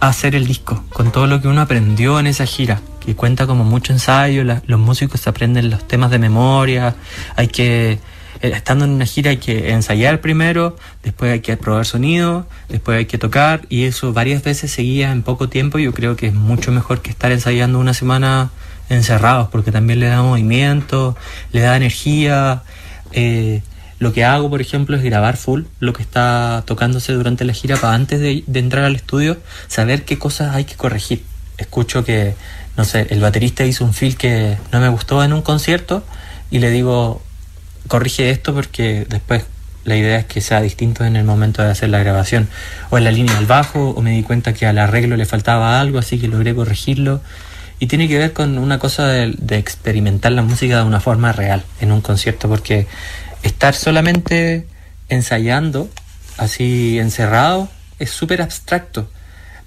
hacer 0.00 0.34
el 0.34 0.46
disco 0.46 0.84
con 0.92 1.12
todo 1.12 1.28
lo 1.28 1.40
que 1.40 1.46
uno 1.46 1.60
aprendió 1.60 2.18
en 2.18 2.26
esa 2.26 2.44
gira 2.44 2.80
que 3.04 3.14
cuenta 3.14 3.46
como 3.46 3.62
mucho 3.62 3.92
ensayo 3.92 4.42
los 4.66 4.80
músicos 4.80 5.28
aprenden 5.28 5.70
los 5.70 5.86
temas 5.86 6.10
de 6.10 6.18
memoria 6.18 6.96
hay 7.36 7.46
que 7.46 8.00
estando 8.42 8.84
en 8.84 8.92
una 8.92 9.06
gira 9.06 9.30
hay 9.30 9.36
que 9.36 9.70
ensayar 9.70 10.20
primero, 10.20 10.76
después 11.02 11.32
hay 11.32 11.40
que 11.40 11.56
probar 11.56 11.86
sonido, 11.86 12.46
después 12.68 12.98
hay 12.98 13.06
que 13.06 13.18
tocar 13.18 13.62
y 13.68 13.84
eso 13.84 14.12
varias 14.12 14.42
veces 14.42 14.72
seguía 14.72 15.12
en 15.12 15.22
poco 15.22 15.48
tiempo. 15.48 15.78
Yo 15.78 15.92
creo 15.92 16.16
que 16.16 16.28
es 16.28 16.34
mucho 16.34 16.72
mejor 16.72 17.02
que 17.02 17.10
estar 17.10 17.30
ensayando 17.30 17.78
una 17.78 17.94
semana 17.94 18.50
encerrados 18.88 19.48
porque 19.48 19.70
también 19.70 20.00
le 20.00 20.06
da 20.06 20.22
movimiento, 20.22 21.16
le 21.52 21.60
da 21.60 21.76
energía. 21.76 22.62
Eh, 23.12 23.62
lo 24.00 24.12
que 24.12 24.24
hago, 24.24 24.50
por 24.50 24.60
ejemplo, 24.60 24.96
es 24.96 25.04
grabar 25.04 25.36
full 25.36 25.62
lo 25.78 25.92
que 25.92 26.02
está 26.02 26.64
tocándose 26.66 27.12
durante 27.12 27.44
la 27.44 27.52
gira 27.52 27.76
para 27.76 27.94
antes 27.94 28.18
de, 28.18 28.42
de 28.46 28.58
entrar 28.58 28.84
al 28.84 28.96
estudio, 28.96 29.36
saber 29.68 30.04
qué 30.04 30.18
cosas 30.18 30.56
hay 30.56 30.64
que 30.64 30.74
corregir. 30.74 31.22
Escucho 31.58 32.04
que, 32.04 32.34
no 32.76 32.84
sé, 32.84 33.06
el 33.10 33.20
baterista 33.20 33.64
hizo 33.64 33.84
un 33.84 33.94
feel 33.94 34.16
que 34.16 34.58
no 34.72 34.80
me 34.80 34.88
gustó 34.88 35.22
en 35.22 35.32
un 35.32 35.42
concierto 35.42 36.02
y 36.50 36.58
le 36.58 36.70
digo, 36.70 37.22
corrige 37.92 38.30
esto 38.30 38.54
porque 38.54 39.04
después 39.06 39.44
la 39.84 39.96
idea 39.96 40.16
es 40.16 40.24
que 40.24 40.40
sea 40.40 40.62
distinto 40.62 41.04
en 41.04 41.14
el 41.14 41.24
momento 41.24 41.62
de 41.62 41.70
hacer 41.70 41.90
la 41.90 41.98
grabación. 41.98 42.48
O 42.88 42.96
en 42.96 43.04
la 43.04 43.10
línea 43.10 43.34
del 43.34 43.44
bajo, 43.44 43.90
o 43.90 44.00
me 44.00 44.12
di 44.12 44.22
cuenta 44.22 44.54
que 44.54 44.64
al 44.64 44.78
arreglo 44.78 45.14
le 45.18 45.26
faltaba 45.26 45.78
algo, 45.78 45.98
así 45.98 46.18
que 46.18 46.26
logré 46.26 46.54
corregirlo. 46.54 47.20
Y 47.80 47.88
tiene 47.88 48.08
que 48.08 48.16
ver 48.16 48.32
con 48.32 48.56
una 48.56 48.78
cosa 48.78 49.08
de, 49.08 49.58
experimentar 49.58 50.32
la 50.32 50.40
música 50.40 50.78
de 50.78 50.84
una 50.84 51.00
forma 51.00 51.32
real 51.32 51.64
en 51.82 51.92
un 51.92 52.00
concierto, 52.00 52.48
porque 52.48 52.86
estar 53.42 53.74
solamente 53.74 54.66
ensayando, 55.10 55.90
así 56.38 56.98
encerrado, 56.98 57.68
es 57.98 58.08
súper 58.08 58.40
abstracto. 58.40 59.06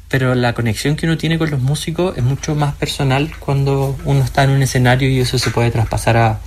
Pero 0.10 0.34
la 0.34 0.54
conexión 0.54 0.96
que 0.96 1.06
uno 1.06 1.20
tiene 1.20 1.38
con 1.38 1.52
los 1.52 1.62
músicos 1.62 2.18
es 2.18 2.24
mucho 2.24 2.56
más 2.56 2.74
personal 2.74 3.32
cuando 3.38 3.96
uno 4.04 4.24
está 4.24 4.46
en 4.46 4.50
un 4.50 4.64
escenario 4.64 5.10
y 5.10 5.20
eso 5.20 5.38
se 5.38 5.52
puede 5.52 5.70
traspasar 5.70 6.18
a, 6.18 6.40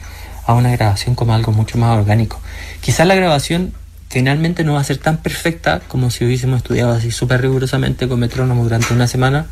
a 0.49 0.55
una 0.55 0.71
grabación 0.71 1.15
como 1.15 1.35
algo 1.35 1.53
mucho 1.53 1.77
más 1.77 1.97
orgánico. 1.99 2.41
Quizás 2.81 3.07
la 3.07 3.15
grabación 3.15 3.75
finalmente 4.09 4.65
no 4.65 4.73
va 4.73 4.81
a 4.81 4.85
ser 4.85 4.97
tan 4.97 5.19
perfecta 5.19 5.81
como 5.89 6.11
si 6.11 6.25
hubiésemos 6.25 6.57
estudiado 6.57 6.93
así 6.93 7.11
súper 7.11 7.43
rigurosamente 7.43 8.09
con 8.09 8.19
metrónomo 8.19 8.63
durante 8.63 8.95
una 8.95 9.07
semana, 9.07 9.45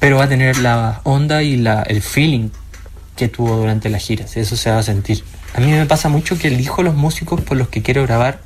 pero 0.00 0.16
va 0.16 0.24
a 0.24 0.28
tener 0.28 0.58
la 0.58 1.00
onda 1.04 1.44
y 1.44 1.56
la, 1.56 1.82
el 1.82 2.02
feeling 2.02 2.48
que 3.14 3.28
tuvo 3.28 3.56
durante 3.56 3.88
las 3.88 4.02
giras, 4.02 4.36
eso 4.36 4.56
se 4.56 4.72
va 4.72 4.80
a 4.80 4.82
sentir. 4.82 5.22
A 5.54 5.60
mí 5.60 5.70
me 5.70 5.86
pasa 5.86 6.08
mucho 6.08 6.36
que 6.36 6.48
elijo 6.48 6.82
los 6.82 6.96
músicos 6.96 7.40
por 7.40 7.56
los 7.56 7.68
que 7.68 7.80
quiero 7.80 8.02
grabar 8.02 8.40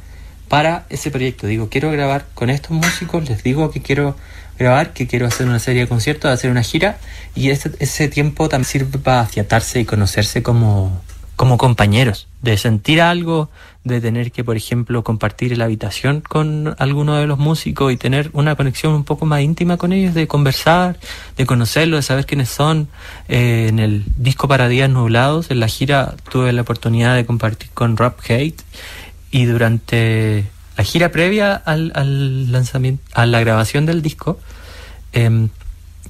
para 0.51 0.85
ese 0.91 1.11
proyecto. 1.11 1.47
Digo, 1.47 1.71
quiero 1.71 1.91
grabar 1.91 2.27
con 2.35 2.51
estos 2.51 2.73
músicos, 2.73 3.27
les 3.27 3.43
digo 3.43 3.71
que 3.71 3.81
quiero 3.81 4.19
grabar, 4.59 4.93
que 4.93 5.07
quiero 5.07 5.27
hacer 5.27 5.47
una 5.47 5.61
serie 5.61 5.83
de 5.83 5.89
conciertos, 5.89 6.31
hacer 6.31 6.51
una 6.51 6.63
gira, 6.63 6.99
y 7.35 7.49
ese, 7.49 7.71
ese 7.79 8.09
tiempo 8.09 8.51
también 8.51 8.69
sirve 8.69 8.99
para 8.99 9.21
afiatarse 9.21 9.81
y 9.81 9.87
conocerse 9.87 10.43
como, 10.43 11.01
como 11.37 11.59
compañeros, 11.59 12.29
de 12.43 12.57
sentir 12.57 13.01
algo, 13.01 13.51
de 13.83 14.01
tener 14.01 14.33
que, 14.33 14.45
por 14.45 14.57
ejemplo, 14.57 15.03
compartir 15.03 15.57
la 15.59 15.65
habitación 15.65 16.21
con 16.21 16.75
alguno 16.79 17.17
de 17.17 17.27
los 17.27 17.39
músicos 17.39 17.93
y 17.93 17.97
tener 17.97 18.31
una 18.33 18.55
conexión 18.55 18.95
un 18.95 19.05
poco 19.05 19.27
más 19.27 19.43
íntima 19.43 19.77
con 19.77 19.93
ellos, 19.93 20.15
de 20.15 20.27
conversar, 20.29 20.99
de 21.37 21.47
conocerlos, 21.47 21.99
de 21.99 22.03
saber 22.03 22.27
quiénes 22.27 22.49
son. 22.49 22.89
Eh, 23.29 23.67
en 23.69 23.79
el 23.79 24.05
disco 24.17 24.49
Para 24.49 24.69
Días 24.69 24.89
Nublados, 24.89 25.51
en 25.51 25.61
la 25.61 25.69
gira, 25.69 26.15
tuve 26.31 26.53
la 26.53 26.63
oportunidad 26.63 27.17
de 27.17 27.27
compartir 27.27 27.71
con 27.75 27.97
Rob 27.97 28.15
Haight 28.29 28.63
y 29.31 29.47
durante 29.47 30.47
la 30.77 30.85
gira 30.85 31.11
previa 31.11 31.55
al, 31.55 32.53
lanzamiento, 32.53 33.03
a 33.15 33.27
la 33.27 33.41
grabación 33.41 33.87
del 33.87 34.03
disco, 34.03 34.39
em, 35.13 35.49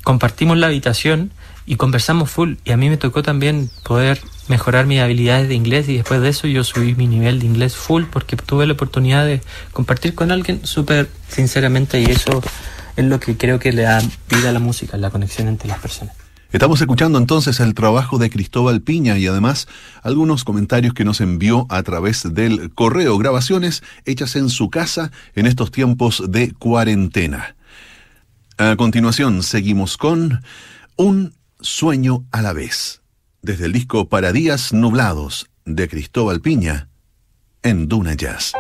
compartimos 0.02 0.58
la 0.58 0.66
habitación 0.66 1.32
y 1.66 1.76
conversamos 1.76 2.30
full. 2.30 2.54
Y 2.64 2.72
a 2.72 2.76
mí 2.76 2.88
me 2.88 2.96
tocó 2.96 3.22
también 3.22 3.70
poder 3.82 4.20
mejorar 4.48 4.86
mis 4.86 5.00
habilidades 5.00 5.48
de 5.48 5.54
inglés 5.54 5.88
y 5.88 5.96
después 5.96 6.20
de 6.20 6.28
eso 6.28 6.46
yo 6.46 6.64
subí 6.64 6.94
mi 6.94 7.06
nivel 7.06 7.40
de 7.40 7.46
inglés 7.46 7.76
full 7.76 8.04
porque 8.10 8.36
tuve 8.36 8.66
la 8.66 8.74
oportunidad 8.74 9.24
de 9.24 9.40
compartir 9.72 10.14
con 10.14 10.30
alguien 10.30 10.66
súper 10.66 11.08
sinceramente 11.28 12.00
y 12.00 12.04
eso 12.04 12.42
es 12.96 13.04
lo 13.04 13.18
que 13.20 13.36
creo 13.36 13.58
que 13.58 13.72
le 13.72 13.82
da 13.82 14.02
vida 14.28 14.50
a 14.50 14.52
la 14.52 14.60
música, 14.60 14.96
la 14.96 15.10
conexión 15.10 15.48
entre 15.48 15.68
las 15.68 15.78
personas. 15.78 16.14
Estamos 16.52 16.80
escuchando 16.80 17.18
entonces 17.18 17.58
el 17.58 17.74
trabajo 17.74 18.18
de 18.18 18.30
Cristóbal 18.30 18.80
Piña 18.80 19.18
y 19.18 19.26
además 19.26 19.66
algunos 20.02 20.44
comentarios 20.44 20.94
que 20.94 21.04
nos 21.04 21.20
envió 21.20 21.66
a 21.68 21.82
través 21.82 22.32
del 22.32 22.72
correo, 22.72 23.18
grabaciones 23.18 23.82
hechas 24.04 24.36
en 24.36 24.48
su 24.50 24.70
casa 24.70 25.10
en 25.34 25.46
estos 25.46 25.72
tiempos 25.72 26.22
de 26.28 26.52
cuarentena. 26.52 27.56
A 28.56 28.76
continuación 28.76 29.42
seguimos 29.42 29.96
con 29.96 30.44
un 30.94 31.34
sueño 31.64 32.26
a 32.30 32.42
la 32.42 32.52
vez 32.52 33.02
desde 33.42 33.66
el 33.66 33.72
disco 33.72 34.08
Para 34.08 34.32
Días 34.32 34.72
Nublados 34.72 35.50
de 35.64 35.88
Cristóbal 35.88 36.40
Piña 36.40 36.88
en 37.62 37.88
Duna 37.88 38.14
Jazz. 38.14 38.52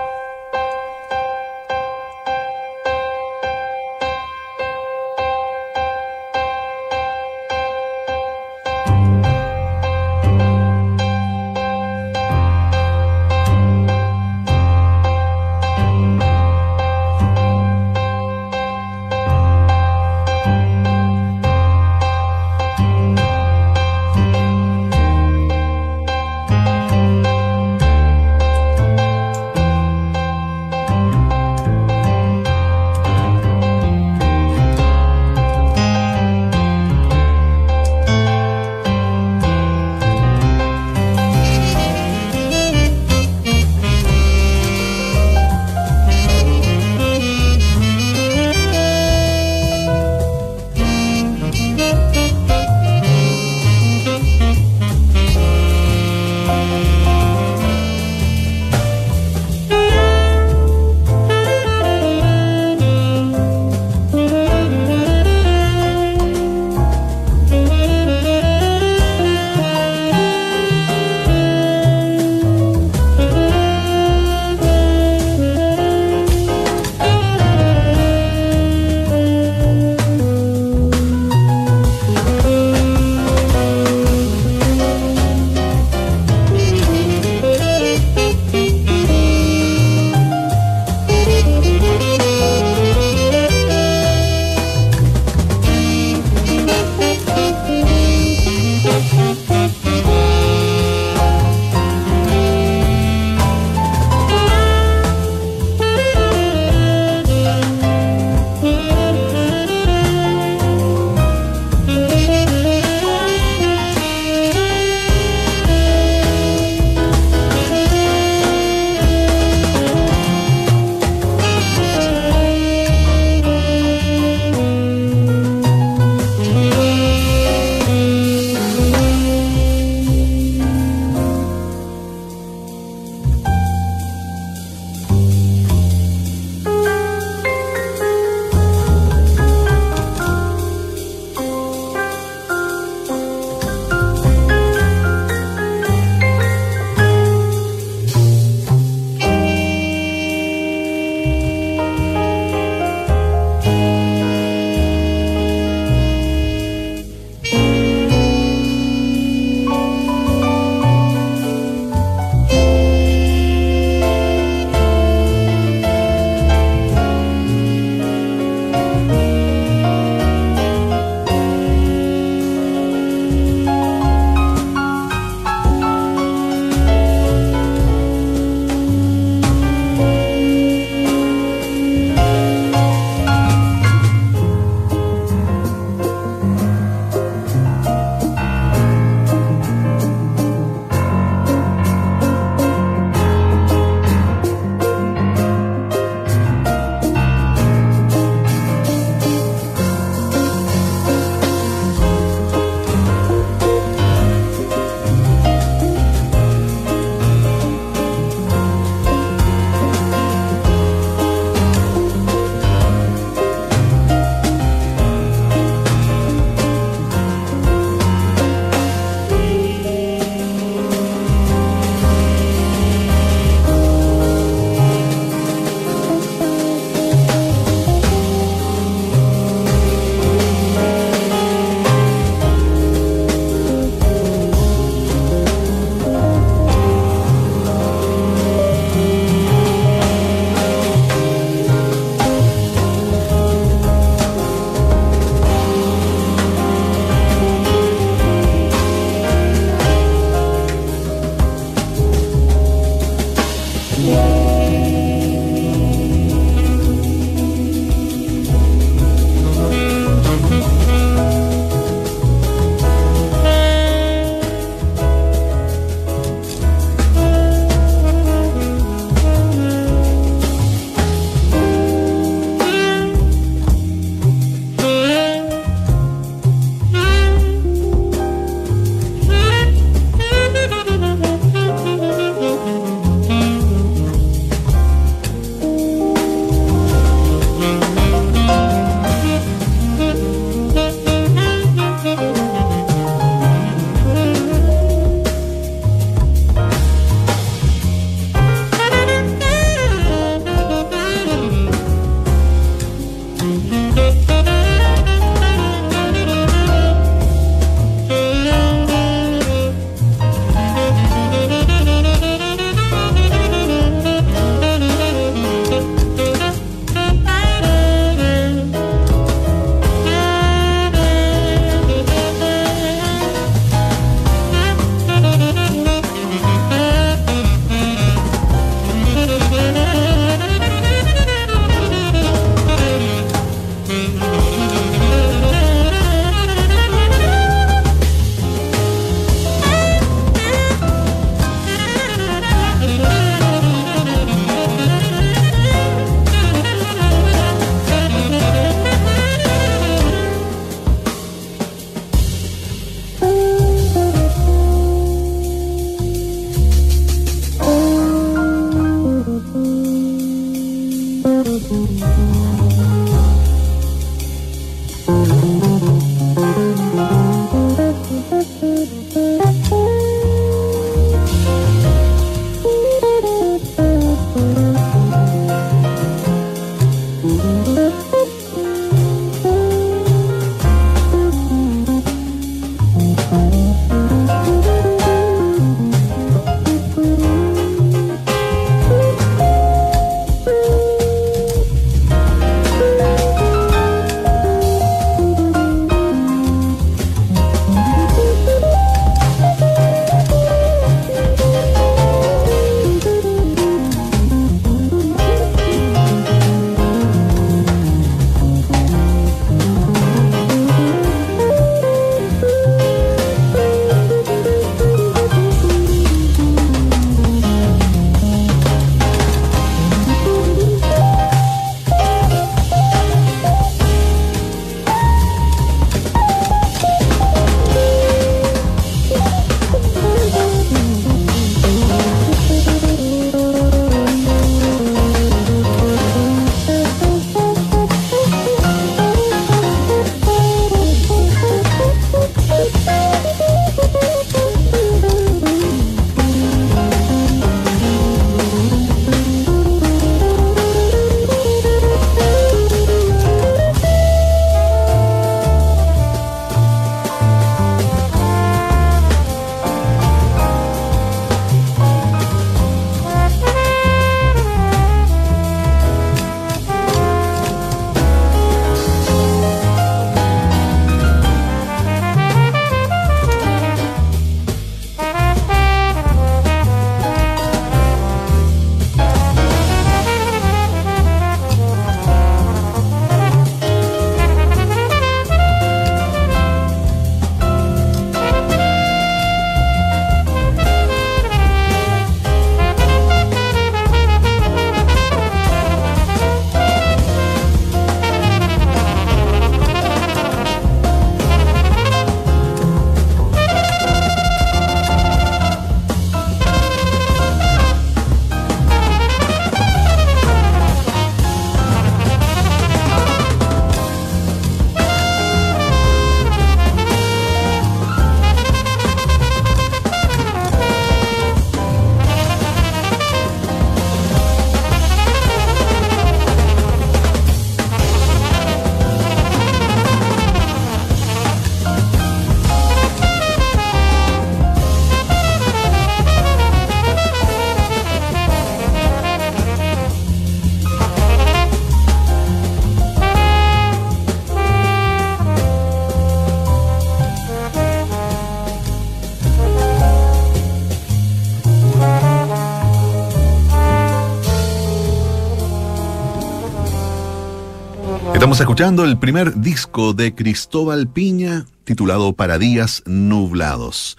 Escuchando 558.44 558.84
el 558.84 558.98
primer 558.98 559.40
disco 559.40 559.94
de 559.94 560.14
Cristóbal 560.14 560.86
Piña 560.86 561.46
titulado 561.64 562.12
Para 562.12 562.36
días 562.36 562.82
nublados. 562.84 563.96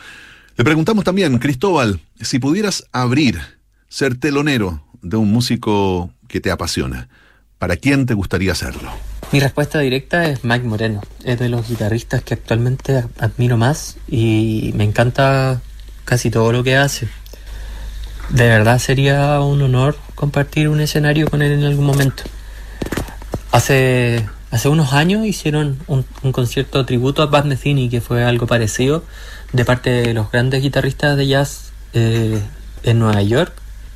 Le 0.55 0.63
preguntamos 0.63 1.03
también, 1.03 1.39
Cristóbal, 1.39 1.99
si 2.21 2.37
pudieras 2.37 2.85
abrir, 2.91 3.39
ser 3.87 4.19
telonero 4.19 4.85
de 5.01 5.17
un 5.17 5.31
músico 5.31 6.11
que 6.27 6.41
te 6.41 6.51
apasiona, 6.51 7.09
¿para 7.57 7.75
quién 7.75 8.05
te 8.05 8.13
gustaría 8.13 8.51
hacerlo? 8.51 8.91
Mi 9.31 9.39
respuesta 9.39 9.79
directa 9.79 10.25
es 10.25 10.43
Mike 10.43 10.67
Moreno. 10.67 11.01
Es 11.23 11.39
de 11.39 11.49
los 11.49 11.67
guitarristas 11.67 12.21
que 12.21 12.35
actualmente 12.35 13.03
admiro 13.17 13.57
más 13.57 13.97
y 14.07 14.73
me 14.75 14.83
encanta 14.83 15.59
casi 16.03 16.29
todo 16.29 16.51
lo 16.51 16.63
que 16.63 16.77
hace. 16.77 17.09
De 18.29 18.47
verdad 18.47 18.77
sería 18.77 19.39
un 19.39 19.63
honor 19.63 19.97
compartir 20.13 20.69
un 20.69 20.81
escenario 20.81 21.27
con 21.31 21.41
él 21.41 21.53
en 21.53 21.63
algún 21.63 21.87
momento. 21.87 22.21
Hace, 23.51 24.25
hace 24.55 24.69
unos 24.69 24.93
años 24.93 25.25
hicieron 25.25 25.77
un, 25.87 26.05
concierto 26.31 26.85
tributo 26.85 27.21
a 27.21 27.25
Bad 27.25 27.43
Metheny, 27.43 27.89
que 27.89 27.99
fue 27.99 28.23
algo 28.23 28.47
parecido, 28.47 29.03
de 29.51 29.65
parte 29.65 29.89
de 29.89 30.13
los 30.13 30.31
grandes 30.31 30.63
guitarristas 30.63 31.17
de 31.17 31.27
jazz 31.27 31.73
eh, 31.91 32.41
en 32.83 32.99
Nueva 32.99 33.21
York. 33.21 33.51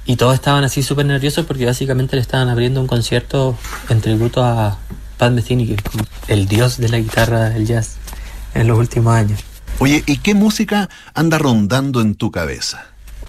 Y 0.05 0.17
todos 0.17 0.33
estaban 0.33 0.65
así 0.65 0.83
súper 0.83 1.05
nerviosos 1.05 1.45
porque 1.45 1.65
básicamente 1.65 2.17
le 2.17 2.21
estaban 2.21 2.49
abriendo 2.49 2.81
un 2.81 2.87
concierto 2.87 3.57
en 3.87 4.01
tributo 4.01 4.43
a 4.43 4.77
Pat 5.17 5.31
Metheny, 5.31 5.65
que 5.65 5.73
es 5.75 5.81
como 5.81 6.03
el 6.27 6.45
dios 6.47 6.77
de 6.77 6.89
la 6.89 6.97
guitarra 6.97 7.51
del 7.51 7.65
jazz 7.65 7.95
en 8.53 8.67
los 8.67 8.77
últimos 8.77 9.15
años. 9.15 9.39
Oye, 9.79 10.03
¿y 10.07 10.17
qué 10.17 10.33
música 10.33 10.89
anda 11.13 11.37
rondando 11.37 12.01
en 12.01 12.15
tu 12.15 12.31
cabeza? 12.31 12.85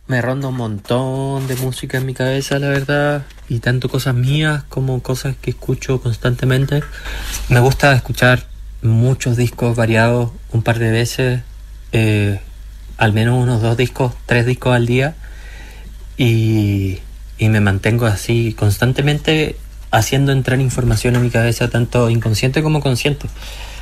Me 0.09 0.21
ronda 0.21 0.49
un 0.49 0.57
montón 0.57 1.47
de 1.47 1.55
música 1.55 1.99
en 1.99 2.07
mi 2.07 2.15
cabeza, 2.15 2.59
la 2.59 2.69
verdad, 2.69 3.25
y 3.51 3.59
tanto 3.59 3.89
cosas 3.89 4.15
mías 4.15 4.63
como 4.69 5.03
cosas 5.03 5.35
que 5.43 5.51
escucho 5.51 6.01
constantemente. 6.01 6.83
Me 7.49 7.59
gusta 7.59 7.93
escuchar 7.93 8.47
muchos 8.81 9.37
discos 9.37 9.77
variados 9.77 10.31
un 10.53 10.63
par 10.63 10.79
de 10.79 10.93
veces, 10.93 11.43
eh, 11.91 12.41
al 12.97 13.13
menos 13.13 13.43
unos 13.43 13.61
dos 13.61 13.77
discos, 13.77 14.15
tres 14.25 14.47
discos 14.47 14.73
al 14.73 14.87
día, 14.87 15.17
y, 16.17 17.01
y 17.39 17.49
me 17.49 17.61
mantengo 17.61 18.07
así 18.07 18.55
constantemente 18.57 19.57
haciendo 19.91 20.31
entrar 20.31 20.61
información 20.61 21.17
en 21.17 21.23
mi 21.23 21.31
cabeza, 21.31 21.69
tanto 21.69 22.09
inconsciente 22.09 22.63
como 22.63 22.81
consciente. 22.81 23.27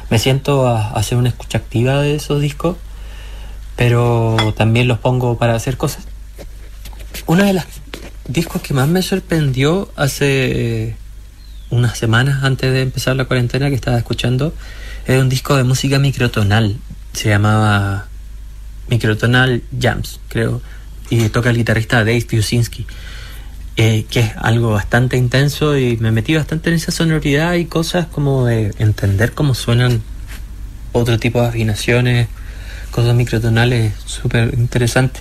Me 0.09 0.19
siento 0.19 0.67
a, 0.67 0.93
hacer 0.93 1.19
una 1.19 1.29
escucha 1.29 1.59
activa 1.59 2.01
de 2.01 2.15
esos 2.15 2.41
discos, 2.41 2.79
pero 3.77 4.55
también 4.57 4.89
los 4.89 4.99
pongo 4.99 5.37
para 5.37 5.55
hacer 5.55 5.77
cosas. 5.77 6.09
Uno 7.27 7.45
de 7.45 7.53
los 7.53 7.65
discos 8.29 8.63
que 8.63 8.75
más 8.75 8.89
me 8.89 9.03
sorprendió 9.03 9.91
hace 9.97 10.97
unas 11.71 11.99
semanas 11.99 12.45
antes 12.45 12.73
de 12.73 12.83
empezar 12.83 13.17
la 13.17 13.25
cuarentena 13.25 13.69
que 13.69 13.75
estaba 13.75 13.99
escuchando 13.99 14.55
era 15.07 15.21
un 15.21 15.29
disco 15.29 15.57
de 15.57 15.65
música 15.65 15.99
microtonal. 15.99 16.77
Se 17.15 17.31
llamaba 17.31 18.07
Microtonal 18.89 19.63
Jams, 19.81 20.21
creo. 20.29 20.61
Y 21.11 21.31
toca 21.31 21.51
el 21.51 21.57
guitarrista 21.57 21.99
Dave 21.99 22.27
Piusinski. 22.29 22.87
Eh, 23.77 24.07
que 24.11 24.21
es 24.21 24.33
algo 24.37 24.73
bastante 24.73 25.17
intenso 25.17 25.79
y 25.79 25.97
me 25.99 26.11
metí 26.11 26.35
bastante 26.35 26.69
en 26.69 26.77
esa 26.77 26.91
sonoridad 26.91 27.55
y 27.55 27.67
cosas 27.67 28.07
como 28.07 28.45
de 28.45 28.75
entender 28.79 29.33
cómo 29.33 29.55
suenan 29.55 30.03
otro 30.91 31.19
tipo 31.19 31.41
de 31.41 31.47
afinaciones, 31.47 32.29
cosas 32.91 33.15
microtonales, 33.15 33.95
súper 34.05 34.53
interesante. 34.59 35.21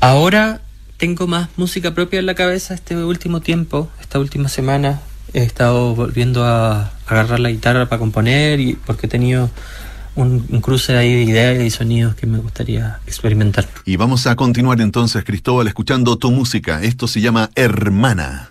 Ahora 0.00 0.62
tengo 1.04 1.26
más 1.26 1.50
música 1.58 1.94
propia 1.94 2.18
en 2.18 2.24
la 2.24 2.34
cabeza 2.34 2.72
este 2.72 2.96
último 2.96 3.40
tiempo, 3.40 3.90
esta 4.00 4.18
última 4.18 4.48
semana 4.48 5.02
he 5.34 5.42
estado 5.42 5.94
volviendo 5.94 6.44
a 6.44 6.92
agarrar 7.06 7.40
la 7.40 7.50
guitarra 7.50 7.90
para 7.90 7.98
componer 7.98 8.58
y 8.58 8.72
porque 8.72 9.04
he 9.04 9.10
tenido 9.10 9.50
un, 10.16 10.40
cruce 10.62 10.96
ahí 10.96 11.12
de 11.12 11.22
ideas 11.24 11.62
y 11.62 11.68
sonidos 11.68 12.14
que 12.14 12.26
me 12.26 12.38
gustaría 12.38 13.00
experimentar. 13.06 13.68
Y 13.84 13.96
vamos 13.96 14.26
a 14.26 14.34
continuar 14.34 14.80
entonces, 14.80 15.24
Cristóbal, 15.24 15.66
escuchando 15.66 16.16
tu 16.16 16.30
música. 16.30 16.82
Esto 16.82 17.06
se 17.06 17.20
llama 17.20 17.50
Hermana. 17.54 18.48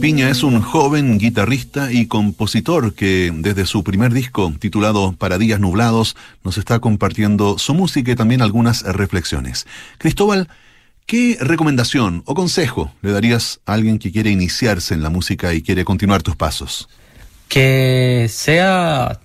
Piña 0.00 0.30
es 0.30 0.44
un 0.44 0.60
joven 0.60 1.18
guitarrista 1.18 1.90
y 1.90 2.06
compositor 2.06 2.94
que 2.94 3.32
desde 3.34 3.66
su 3.66 3.82
primer 3.82 4.12
disco 4.12 4.52
titulado 4.58 5.12
Para 5.12 5.38
Días 5.38 5.58
Nublados 5.58 6.14
nos 6.44 6.56
está 6.56 6.78
compartiendo 6.78 7.58
su 7.58 7.74
música 7.74 8.12
y 8.12 8.14
también 8.14 8.40
algunas 8.40 8.82
reflexiones. 8.82 9.66
Cristóbal, 9.98 10.48
¿qué 11.06 11.36
recomendación 11.40 12.22
o 12.26 12.34
consejo 12.34 12.92
le 13.02 13.10
darías 13.10 13.60
a 13.66 13.72
alguien 13.72 13.98
que 13.98 14.12
quiere 14.12 14.30
iniciarse 14.30 14.94
en 14.94 15.02
la 15.02 15.10
música 15.10 15.52
y 15.52 15.62
quiere 15.62 15.84
continuar 15.84 16.22
tus 16.22 16.36
pasos? 16.36 16.88
Que 17.48 18.26
sea 18.30 19.18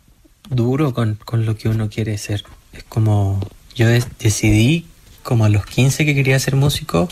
duro 0.50 0.94
con, 0.94 1.20
lo 1.46 1.56
que 1.56 1.70
uno 1.70 1.90
quiere 1.90 2.18
ser. 2.18 2.44
Es 2.72 2.84
como 2.86 3.48
yo 3.76 3.88
decidí 3.88 4.88
como 5.24 5.46
a 5.46 5.50
los 5.50 5.66
15 5.66 6.06
que 6.06 6.14
quería 6.14 6.38
ser 6.38 6.56
músico 6.56 7.10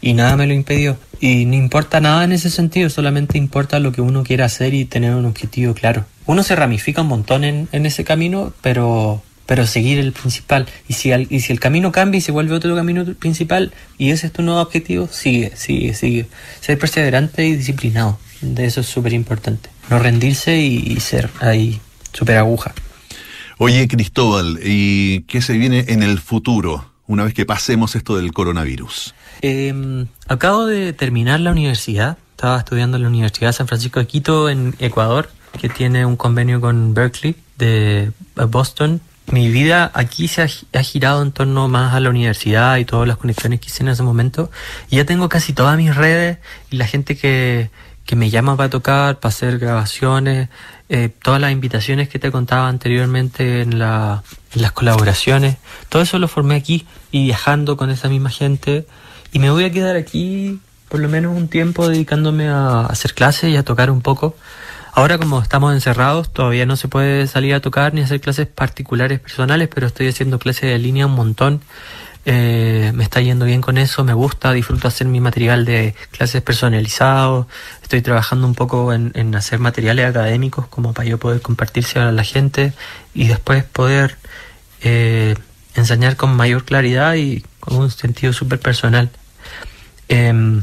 y 0.00 0.14
nada 0.14 0.36
me 0.36 0.46
lo 0.46 0.54
impidió. 0.54 0.96
Y 1.20 1.46
no 1.46 1.54
importa 1.54 2.00
nada 2.00 2.24
en 2.24 2.32
ese 2.32 2.50
sentido, 2.50 2.90
solamente 2.90 3.38
importa 3.38 3.80
lo 3.80 3.92
que 3.92 4.00
uno 4.00 4.22
quiera 4.22 4.44
hacer 4.44 4.74
y 4.74 4.84
tener 4.84 5.14
un 5.14 5.24
objetivo 5.24 5.74
claro. 5.74 6.04
Uno 6.26 6.42
se 6.42 6.54
ramifica 6.54 7.02
un 7.02 7.08
montón 7.08 7.44
en, 7.44 7.68
en 7.72 7.86
ese 7.86 8.04
camino, 8.04 8.52
pero, 8.60 9.22
pero 9.46 9.66
seguir 9.66 9.98
el 9.98 10.12
principal. 10.12 10.66
Y 10.88 10.94
si, 10.94 11.10
y 11.12 11.40
si 11.40 11.52
el 11.52 11.60
camino 11.60 11.92
cambia 11.92 12.18
y 12.18 12.20
se 12.20 12.32
vuelve 12.32 12.54
otro 12.54 12.74
camino 12.76 13.04
principal 13.14 13.72
y 13.98 14.10
ese 14.10 14.26
es 14.26 14.32
tu 14.32 14.42
nuevo 14.42 14.60
objetivo, 14.60 15.08
sigue, 15.10 15.52
sigue, 15.56 15.94
sigue. 15.94 16.26
Ser 16.60 16.78
perseverante 16.78 17.46
y 17.46 17.56
disciplinado. 17.56 18.18
De 18.40 18.66
eso 18.66 18.82
es 18.82 18.86
súper 18.86 19.14
importante. 19.14 19.70
No 19.88 19.98
rendirse 19.98 20.58
y, 20.58 20.76
y 20.92 21.00
ser 21.00 21.30
ahí 21.40 21.80
súper 22.12 22.36
aguja. 22.36 22.74
Oye, 23.58 23.86
Cristóbal, 23.86 24.58
¿y 24.62 25.22
qué 25.22 25.40
se 25.40 25.56
viene 25.56 25.84
en 25.88 26.02
el 26.02 26.18
futuro? 26.18 26.93
Una 27.06 27.24
vez 27.24 27.34
que 27.34 27.46
pasemos 27.46 27.94
esto 27.96 28.16
del 28.16 28.32
coronavirus? 28.32 29.14
Em, 29.42 30.06
acabo 30.28 30.66
de 30.66 30.92
terminar 30.92 31.40
la 31.40 31.50
universidad. 31.50 32.18
Estaba 32.30 32.58
estudiando 32.58 32.96
en 32.96 33.02
la 33.02 33.08
Universidad 33.08 33.48
de 33.48 33.52
San 33.52 33.68
Francisco 33.68 34.00
de 34.00 34.06
Quito, 34.06 34.48
en 34.48 34.74
Ecuador, 34.78 35.30
que 35.60 35.68
tiene 35.68 36.06
un 36.06 36.16
convenio 36.16 36.60
con 36.60 36.94
Berkeley 36.94 37.36
de 37.58 38.10
Boston. 38.34 39.00
Mi 39.26 39.48
vida 39.50 39.90
aquí 39.94 40.28
se 40.28 40.42
ha, 40.42 40.82
girado 40.82 41.22
en 41.22 41.32
torno 41.32 41.68
más 41.68 41.94
a 41.94 42.00
la 42.00 42.10
universidad 42.10 42.76
y 42.76 42.84
todas 42.84 43.08
las 43.08 43.16
conexiones 43.16 43.60
que 43.60 43.68
hice 43.68 43.82
en 43.82 43.88
ese 43.88 44.02
momento. 44.02 44.50
Y 44.90 44.96
ya 44.96 45.06
tengo 45.06 45.28
casi 45.28 45.52
todas 45.52 45.76
mis 45.78 45.94
redes 45.94 46.38
y 46.70 46.76
la 46.76 46.86
gente 46.86 47.16
que, 47.16 47.70
que 48.04 48.16
me 48.16 48.30
llama 48.30 48.56
para 48.56 48.70
tocar, 48.70 49.18
para 49.18 49.30
hacer 49.30 49.58
grabaciones, 49.58 50.48
eh, 50.88 51.10
todas 51.22 51.40
las 51.40 51.52
invitaciones 51.52 52.08
que 52.08 52.18
te 52.18 52.30
contaba 52.30 52.68
anteriormente 52.68 53.62
en, 53.62 53.78
la, 53.78 54.22
las 54.54 54.72
colaboraciones, 54.72 55.56
todo 55.88 56.02
eso 56.02 56.18
lo 56.18 56.28
formé 56.28 56.56
aquí 56.56 56.86
y 57.10 57.24
viajando 57.24 57.76
con 57.76 57.90
esa 57.90 58.08
misma 58.08 58.30
gente 58.30 58.86
y 59.32 59.38
me 59.38 59.50
voy 59.50 59.64
a 59.64 59.72
quedar 59.72 59.96
aquí 59.96 60.60
por 60.88 61.00
lo 61.00 61.08
menos 61.08 61.36
un 61.36 61.48
tiempo 61.48 61.88
dedicándome 61.88 62.48
a 62.48 62.86
hacer 62.86 63.14
clases 63.14 63.50
y 63.50 63.56
a 63.56 63.64
tocar 63.64 63.90
un 63.90 64.00
poco. 64.00 64.36
Ahora 64.92 65.18
como 65.18 65.40
estamos 65.40 65.74
encerrados 65.74 66.32
todavía 66.32 66.66
no 66.66 66.76
se 66.76 66.86
puede 66.86 67.26
salir 67.26 67.54
a 67.54 67.60
tocar 67.60 67.94
ni 67.94 68.02
hacer 68.02 68.20
clases 68.20 68.46
particulares 68.46 69.18
personales, 69.18 69.68
pero 69.74 69.86
estoy 69.86 70.08
haciendo 70.08 70.38
clases 70.38 70.70
de 70.70 70.78
línea 70.78 71.06
un 71.06 71.14
montón 71.14 71.62
eh, 72.26 72.92
me 72.94 73.04
está 73.04 73.20
yendo 73.20 73.44
bien 73.44 73.60
con 73.60 73.76
eso, 73.76 74.02
me 74.02 74.14
gusta, 74.14 74.52
disfruto 74.52 74.88
hacer 74.88 75.06
mi 75.06 75.20
material 75.20 75.64
de 75.64 75.94
clases 76.10 76.40
personalizados, 76.40 77.46
estoy 77.82 78.00
trabajando 78.00 78.46
un 78.46 78.54
poco 78.54 78.92
en, 78.94 79.34
hacer 79.34 79.58
materiales 79.58 80.06
académicos 80.06 80.66
como 80.68 80.94
para 80.94 81.08
yo 81.08 81.18
poder 81.18 81.42
compartirse 81.42 81.98
a 81.98 82.12
la 82.12 82.24
gente 82.24 82.72
y 83.12 83.26
después 83.26 83.64
poder 83.64 84.16
eh, 84.82 85.34
enseñar 85.74 86.16
con 86.16 86.34
mayor 86.34 86.64
claridad 86.64 87.14
y 87.14 87.44
con 87.60 87.76
un 87.76 87.90
sentido 87.90 88.32
súper 88.32 88.58
personal. 88.58 89.10
Em, 90.08 90.62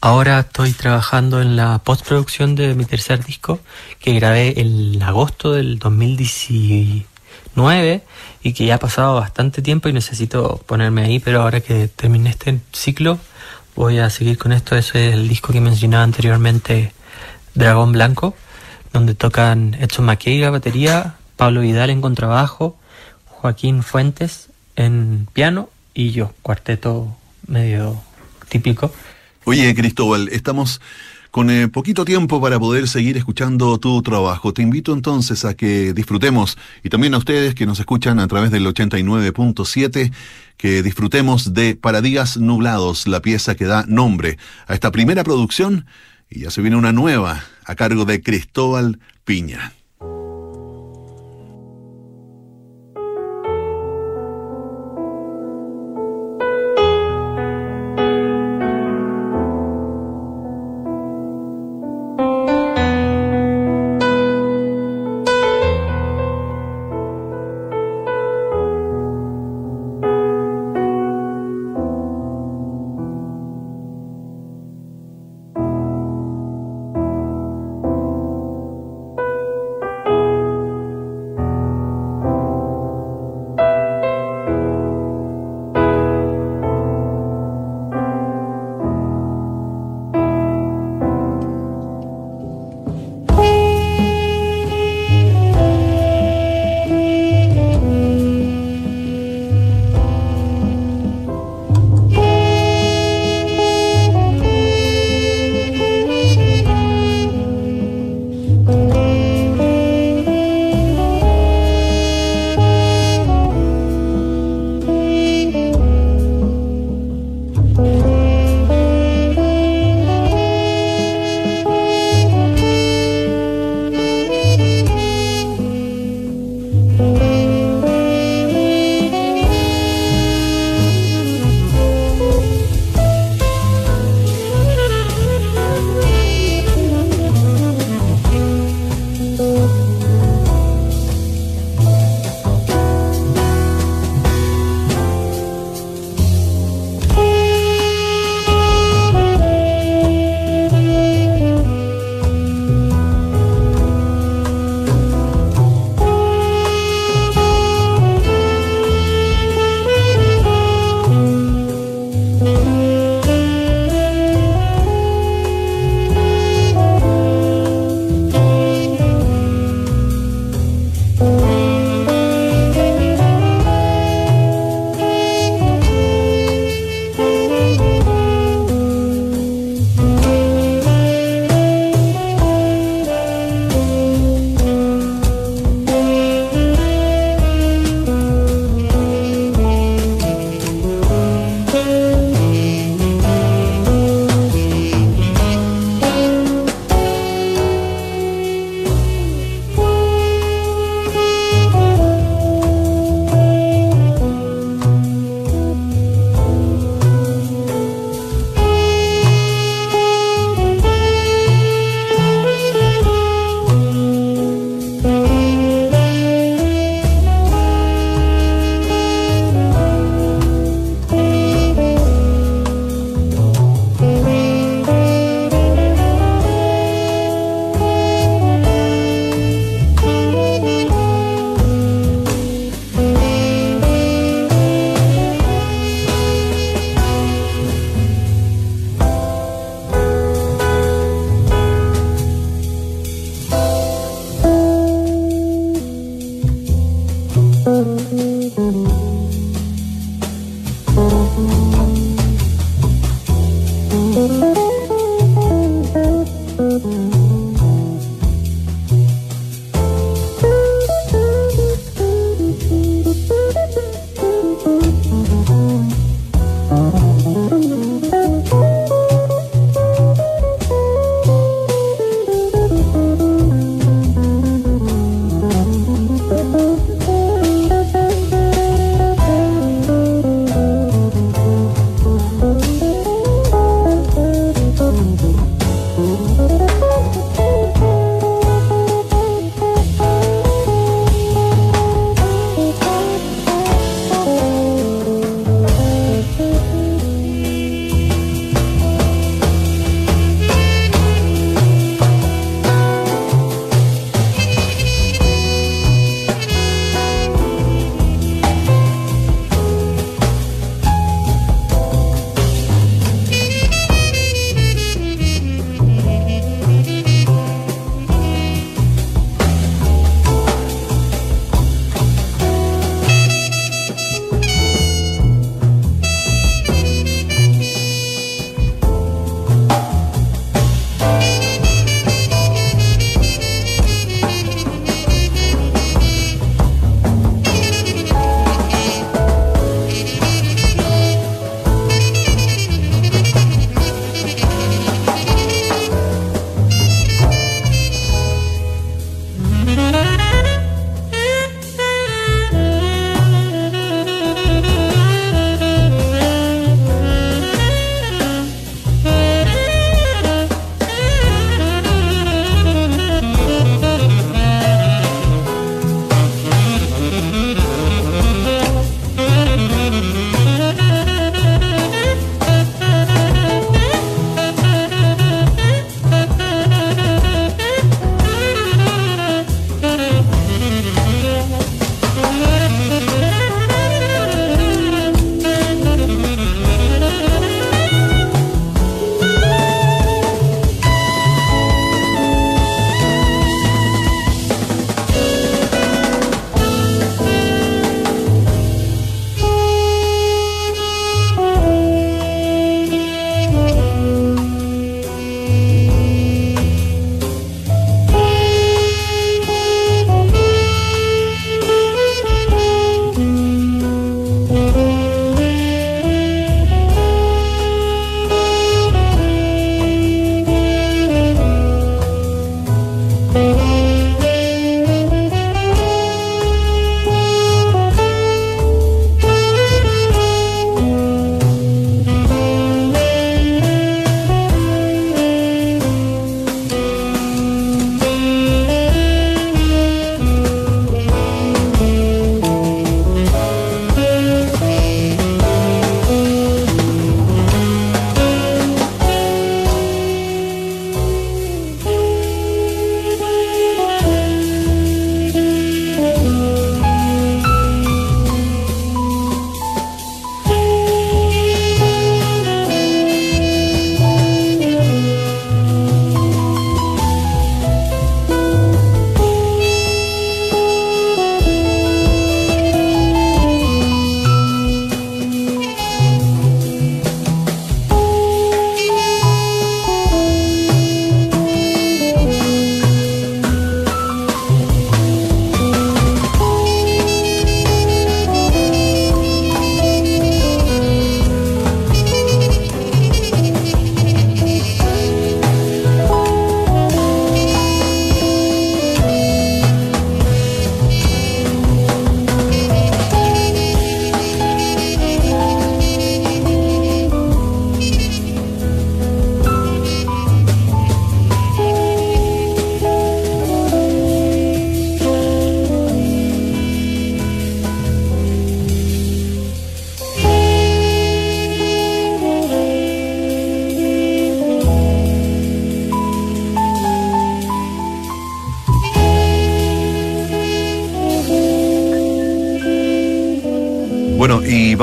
ahora 0.00 0.40
estoy 0.40 0.72
trabajando 0.72 1.42
en 1.42 1.56
la 1.56 1.80
postproducción 1.80 2.54
de 2.54 2.74
mi 2.74 2.84
tercer 2.86 3.24
disco 3.24 3.60
que 4.00 4.14
grabé 4.14 4.60
en 4.60 5.02
agosto 5.02 5.52
del 5.52 5.78
2019 5.78 7.12
9 7.54 8.02
y 8.42 8.52
que 8.52 8.66
ya 8.66 8.76
ha 8.76 8.78
pasado 8.78 9.14
bastante 9.14 9.62
tiempo 9.62 9.88
y 9.88 9.92
necesito 9.92 10.62
ponerme 10.66 11.04
ahí, 11.04 11.18
pero 11.20 11.42
ahora 11.42 11.60
que 11.60 11.88
terminé 11.88 12.30
este 12.30 12.60
ciclo 12.72 13.18
voy 13.76 13.98
a 13.98 14.10
seguir 14.10 14.38
con 14.38 14.52
esto. 14.52 14.76
Ese 14.76 15.08
es 15.08 15.14
el 15.14 15.28
disco 15.28 15.52
que 15.52 15.60
mencionaba 15.60 16.02
anteriormente, 16.02 16.92
Dragón 17.54 17.92
Blanco, 17.92 18.34
donde 18.92 19.14
tocan 19.14 19.74
Edson 19.74 20.06
la 20.06 20.50
batería, 20.50 21.16
Pablo 21.36 21.60
Vidal 21.60 21.90
en 21.90 22.00
contrabajo, 22.00 22.76
Joaquín 23.26 23.82
Fuentes 23.82 24.48
en 24.76 25.28
piano 25.32 25.68
y 25.94 26.10
yo, 26.10 26.32
cuarteto 26.42 27.16
medio 27.46 28.00
típico. 28.48 28.92
Oye, 29.44 29.74
Cristóbal, 29.74 30.28
estamos 30.28 30.80
con 31.32 31.48
eh, 31.48 31.66
poquito 31.66 32.04
tiempo 32.04 32.42
para 32.42 32.60
poder 32.60 32.86
seguir 32.86 33.16
escuchando 33.16 33.78
tu 33.78 34.02
trabajo. 34.02 34.52
Te 34.52 34.60
invito 34.60 34.92
entonces 34.92 35.46
a 35.46 35.54
que 35.54 35.94
disfrutemos, 35.94 36.58
y 36.84 36.90
también 36.90 37.14
a 37.14 37.18
ustedes 37.18 37.54
que 37.54 37.64
nos 37.64 37.80
escuchan 37.80 38.20
a 38.20 38.28
través 38.28 38.50
del 38.50 38.66
89.7, 38.66 40.12
que 40.58 40.82
disfrutemos 40.82 41.54
de 41.54 41.74
Para 41.74 42.02
Días 42.02 42.36
Nublados, 42.36 43.06
la 43.06 43.22
pieza 43.22 43.54
que 43.54 43.64
da 43.64 43.86
nombre 43.88 44.36
a 44.66 44.74
esta 44.74 44.92
primera 44.92 45.24
producción, 45.24 45.86
y 46.28 46.40
ya 46.40 46.50
se 46.50 46.60
viene 46.60 46.76
una 46.76 46.92
nueva 46.92 47.42
a 47.64 47.74
cargo 47.76 48.04
de 48.04 48.20
Cristóbal 48.20 49.00
Piña. 49.24 49.72